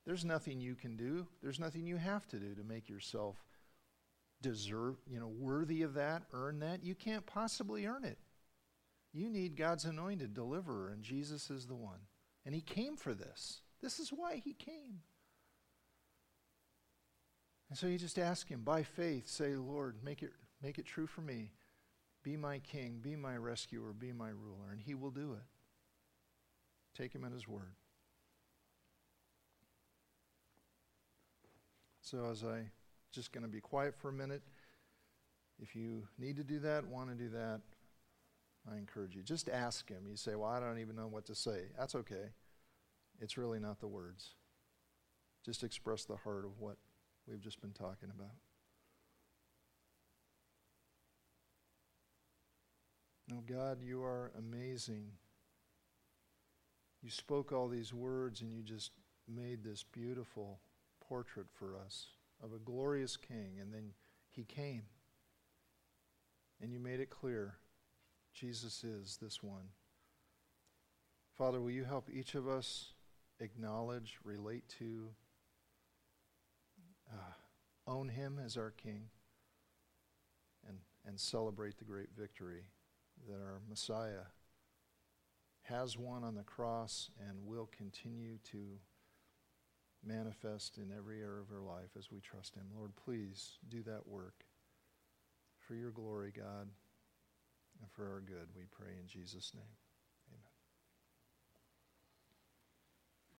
There's 0.05 0.25
nothing 0.25 0.59
you 0.59 0.75
can 0.75 0.95
do, 0.95 1.27
there's 1.41 1.59
nothing 1.59 1.85
you 1.85 1.97
have 1.97 2.27
to 2.27 2.37
do 2.37 2.55
to 2.55 2.63
make 2.63 2.89
yourself 2.89 3.37
deserve, 4.41 4.95
you 5.07 5.19
know, 5.19 5.27
worthy 5.27 5.83
of 5.83 5.93
that, 5.95 6.23
earn 6.33 6.59
that. 6.59 6.83
You 6.83 6.95
can't 6.95 7.25
possibly 7.25 7.85
earn 7.85 8.05
it. 8.05 8.17
You 9.13 9.29
need 9.29 9.57
God's 9.57 9.85
anointed 9.85 10.33
deliverer, 10.33 10.89
and 10.89 11.03
Jesus 11.03 11.49
is 11.49 11.65
the 11.65 11.75
one. 11.75 11.99
And 12.45 12.55
he 12.55 12.61
came 12.61 12.95
for 12.95 13.13
this. 13.13 13.61
This 13.81 13.99
is 13.99 14.09
why 14.09 14.37
he 14.37 14.53
came. 14.53 15.01
And 17.69 17.77
so 17.77 17.87
you 17.87 17.97
just 17.97 18.19
ask 18.19 18.47
him 18.49 18.61
by 18.63 18.83
faith, 18.83 19.29
say, 19.29 19.55
Lord, 19.55 19.97
make 20.03 20.23
it, 20.23 20.31
make 20.61 20.77
it 20.77 20.85
true 20.85 21.07
for 21.07 21.21
me. 21.21 21.51
Be 22.23 22.37
my 22.37 22.59
king, 22.59 22.99
be 23.01 23.15
my 23.15 23.35
rescuer, 23.37 23.93
be 23.93 24.11
my 24.11 24.29
ruler. 24.29 24.71
And 24.71 24.81
he 24.81 24.93
will 24.93 25.09
do 25.09 25.33
it. 25.33 25.43
Take 26.95 27.13
him 27.13 27.23
at 27.23 27.31
his 27.31 27.47
word. 27.47 27.75
So 32.01 32.29
as 32.29 32.43
I 32.43 32.69
just 33.11 33.31
going 33.31 33.43
to 33.43 33.49
be 33.49 33.59
quiet 33.59 33.95
for 33.95 34.09
a 34.09 34.13
minute. 34.13 34.41
If 35.61 35.75
you 35.75 36.07
need 36.17 36.37
to 36.37 36.43
do 36.43 36.59
that, 36.59 36.87
want 36.87 37.09
to 37.09 37.15
do 37.15 37.29
that, 37.29 37.61
I 38.71 38.77
encourage 38.77 39.15
you. 39.15 39.21
Just 39.21 39.49
ask 39.49 39.89
him. 39.89 40.03
You 40.09 40.15
say, 40.15 40.35
Well, 40.35 40.49
I 40.49 40.59
don't 40.59 40.79
even 40.79 40.95
know 40.95 41.07
what 41.07 41.25
to 41.25 41.35
say. 41.35 41.65
That's 41.77 41.95
okay. 41.95 42.31
It's 43.19 43.37
really 43.37 43.59
not 43.59 43.79
the 43.79 43.87
words. 43.87 44.35
Just 45.45 45.63
express 45.63 46.05
the 46.05 46.15
heart 46.15 46.45
of 46.45 46.59
what 46.59 46.77
we've 47.27 47.41
just 47.41 47.61
been 47.61 47.71
talking 47.71 48.09
about. 48.15 48.35
Oh, 53.33 53.43
God, 53.47 53.81
you 53.81 54.03
are 54.03 54.31
amazing. 54.37 55.05
You 57.01 57.09
spoke 57.09 57.51
all 57.51 57.67
these 57.67 57.93
words 57.93 58.41
and 58.41 58.51
you 58.51 58.61
just 58.61 58.91
made 59.27 59.63
this 59.63 59.83
beautiful 59.83 60.59
portrait 61.07 61.47
for 61.53 61.75
us 61.77 62.07
of 62.43 62.53
a 62.53 62.59
glorious 62.59 63.17
king, 63.17 63.57
and 63.59 63.73
then 63.73 63.93
he 64.29 64.43
came. 64.43 64.83
And 66.61 66.71
you 66.71 66.79
made 66.79 66.99
it 66.99 67.09
clear 67.09 67.55
Jesus 68.33 68.83
is 68.83 69.17
this 69.21 69.43
one. 69.43 69.69
Father, 71.37 71.59
will 71.59 71.71
you 71.71 71.83
help 71.83 72.09
each 72.11 72.35
of 72.35 72.47
us 72.47 72.93
acknowledge, 73.39 74.19
relate 74.23 74.63
to, 74.79 75.09
uh, 77.11 77.33
own 77.87 78.09
him 78.09 78.39
as 78.43 78.57
our 78.57 78.71
king, 78.71 79.09
and, 80.67 80.77
and 81.05 81.19
celebrate 81.19 81.77
the 81.77 81.83
great 81.83 82.09
victory 82.17 82.65
that 83.27 83.41
our 83.41 83.61
Messiah 83.67 84.27
has 85.63 85.97
won 85.97 86.23
on 86.23 86.35
the 86.35 86.43
cross 86.43 87.09
and 87.27 87.45
will 87.45 87.69
continue 87.75 88.37
to 88.51 88.79
manifest 90.05 90.77
in 90.77 90.91
every 90.95 91.21
area 91.21 91.41
of 91.41 91.51
our 91.51 91.61
life 91.61 91.91
as 91.97 92.11
we 92.11 92.19
trust 92.19 92.55
Him. 92.55 92.63
Lord, 92.75 92.91
please 92.95 93.57
do 93.69 93.83
that 93.83 94.07
work 94.07 94.45
for 95.59 95.75
your 95.75 95.91
glory, 95.91 96.33
God, 96.35 96.67
and 97.79 97.91
for 97.91 98.05
our 98.05 98.21
good, 98.21 98.49
we 98.55 98.63
pray 98.71 98.91
in 98.99 99.07
Jesus' 99.07 99.53
name. 99.53 99.80